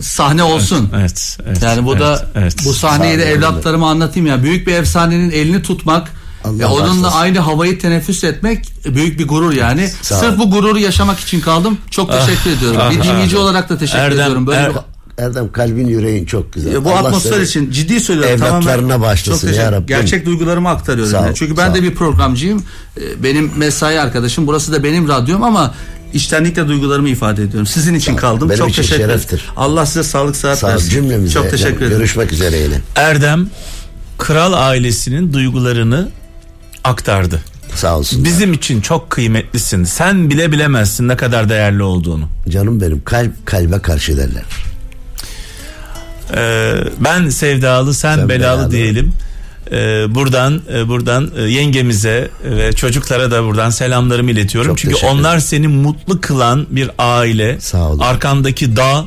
sahne 0.00 0.42
olsun. 0.42 0.90
Evet, 0.96 1.38
evet. 1.46 1.62
Yani 1.62 1.84
bu 1.84 1.92
evet, 1.92 2.02
da 2.02 2.28
evet. 2.34 2.56
bu 2.64 2.72
sahneyi 2.72 3.18
de 3.18 3.24
evlatlarıma 3.24 3.90
anlatayım 3.90 4.26
ya. 4.26 4.42
Büyük 4.42 4.66
bir 4.66 4.72
efsanenin 4.74 5.30
elini 5.30 5.62
tutmak 5.62 6.12
Allah 6.46 6.58
ve 6.58 6.66
onunla 6.66 7.14
aynı 7.14 7.38
havayı 7.38 7.78
teneffüs 7.78 8.24
etmek 8.24 8.72
büyük 8.84 9.18
bir 9.18 9.28
gurur 9.28 9.52
yani. 9.52 9.90
Sağ 10.02 10.18
Sırf 10.18 10.34
ol. 10.34 10.38
bu 10.38 10.50
gururu 10.50 10.78
yaşamak 10.78 11.18
için 11.20 11.40
kaldım. 11.40 11.78
Çok 11.90 12.12
teşekkür 12.12 12.50
ediyorum. 12.50 12.80
ah, 12.82 12.90
bir 12.90 13.02
dinleyici 13.02 13.36
ah. 13.36 13.40
olarak 13.40 13.68
da 13.68 13.78
teşekkür 13.78 13.98
Erdem, 13.98 14.18
ediyorum. 14.20 14.46
Böyle 14.46 14.58
Er- 14.60 14.70
bir- 14.74 14.80
Erdem 15.18 15.52
kalbin 15.52 15.86
yüreğin 15.88 16.26
çok 16.26 16.52
güzel. 16.52 16.72
E, 16.74 16.84
bu 16.84 16.90
Allah 16.90 16.98
atmosfer 17.08 17.40
için 17.40 17.70
ciddi 17.70 18.00
söylüyorum. 18.00 18.32
evlatlarına 18.34 18.92
tamamen- 18.94 19.14
teşekkür- 19.16 19.52
ya 19.54 19.72
Rabbim. 19.72 19.86
Gerçek 19.86 20.26
duygularımı 20.26 20.68
aktarıyorum. 20.68 21.12
Sağ 21.12 21.20
ol, 21.20 21.24
yani. 21.24 21.34
Çünkü 21.34 21.56
ben 21.56 21.68
sağ 21.68 21.74
de 21.74 21.78
ol. 21.78 21.82
bir 21.82 21.94
programcıyım. 21.94 22.62
E, 22.96 23.22
Benim 23.22 23.50
mesai 23.56 24.00
arkadaşım. 24.00 24.46
Burası 24.46 24.72
da 24.72 24.84
benim 24.84 25.08
radyom 25.08 25.42
ama 25.42 25.74
içtenlikle 26.12 26.68
duygularımı 26.68 27.08
ifade 27.08 27.42
ediyorum. 27.42 27.66
Sizin 27.66 27.94
için 27.94 28.16
kaldım. 28.16 28.48
Benim 28.48 28.58
çok 28.58 28.70
için 28.70 28.82
teşekkür 28.82 29.04
ederim. 29.04 29.20
Allah 29.56 29.86
size 29.86 30.02
sağlık 30.02 30.36
sıhhat 30.36 30.58
Sağ 30.58 30.68
versin. 30.68 30.90
cümlemize. 30.90 31.34
Çok 31.34 31.50
teşekkür 31.50 31.76
ederim. 31.76 31.98
Görüşmek 31.98 32.32
üzere 32.32 32.56
yine. 32.56 32.74
Erdem 32.96 33.50
kral 34.18 34.52
ailesinin 34.52 35.32
duygularını 35.32 36.08
aktardı. 36.86 37.40
Sağ 37.74 37.98
olsun. 37.98 38.24
Bizim 38.24 38.52
için 38.52 38.80
çok 38.80 39.10
kıymetlisin. 39.10 39.84
Sen 39.84 40.30
bile 40.30 40.52
bilemezsin 40.52 41.08
ne 41.08 41.16
kadar 41.16 41.48
değerli 41.48 41.82
olduğunu. 41.82 42.28
Canım 42.48 42.80
benim 42.80 43.04
kalp 43.04 43.46
kalbe 43.46 43.78
karşı 43.78 44.16
derler. 44.16 44.42
Ee, 46.36 46.74
ben 47.00 47.28
sevdalı, 47.28 47.94
sen, 47.94 48.16
Sen 48.16 48.28
belalı, 48.28 48.58
belalı. 48.58 48.70
diyelim. 48.70 49.12
Ee, 49.70 49.74
buradan 50.14 50.60
e, 50.74 50.88
buradan 50.88 51.30
e, 51.36 51.42
yengemize 51.42 52.30
ve 52.44 52.72
çocuklara 52.72 53.30
da 53.30 53.44
buradan 53.44 53.70
selamlarımı 53.70 54.30
iletiyorum. 54.30 54.70
Çok 54.70 54.78
Çünkü 54.78 55.06
onlar 55.06 55.38
seni 55.38 55.68
mutlu 55.68 56.20
kılan 56.20 56.66
bir 56.70 56.90
aile. 56.98 57.60
Sağ 57.60 57.88
olun. 57.88 57.98
Arkandaki 57.98 58.76
dağ. 58.76 59.04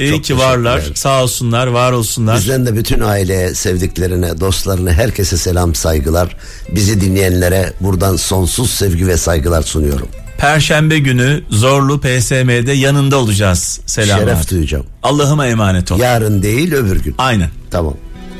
İyi 0.00 0.10
Çok 0.10 0.24
ki 0.24 0.38
varlar. 0.38 0.82
Sağ 0.94 1.22
olsunlar, 1.22 1.66
var 1.66 1.92
olsunlar. 1.92 2.36
Bizden 2.38 2.66
de 2.66 2.76
bütün 2.76 3.00
aileye, 3.00 3.54
sevdiklerine, 3.54 4.40
dostlarına, 4.40 4.92
herkese 4.92 5.36
selam, 5.36 5.74
saygılar. 5.74 6.36
Bizi 6.70 7.00
dinleyenlere 7.00 7.72
buradan 7.80 8.16
sonsuz 8.16 8.70
sevgi 8.70 9.06
ve 9.06 9.16
saygılar 9.16 9.62
sunuyorum. 9.62 10.08
Perşembe 10.38 10.98
günü 10.98 11.42
Zorlu 11.50 12.00
PSM'de 12.00 12.72
yanında 12.72 13.16
olacağız. 13.16 13.80
Selam. 13.86 14.20
Şeref 14.20 14.50
duyacağım. 14.50 14.86
Allah'ıma 15.02 15.46
emanet 15.46 15.92
ol. 15.92 15.98
Yarın 15.98 16.42
değil 16.42 16.72
öbür 16.72 17.02
gün. 17.04 17.14
Aynen. 17.18 17.50
Tamam. 17.70 17.94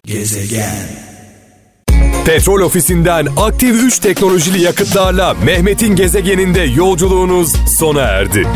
Gezegen. 0.07 0.77
Petrol 2.27 2.61
ofisinden 2.61 3.29
aktif 3.37 3.83
3 3.83 3.99
teknolojili 3.99 4.63
yakıtlarla 4.63 5.35
Mehmet'in 5.35 5.97
gezegeninde 5.97 6.61
yolculuğunuz 6.61 7.53
sona 7.79 8.01
erdi. 8.01 8.47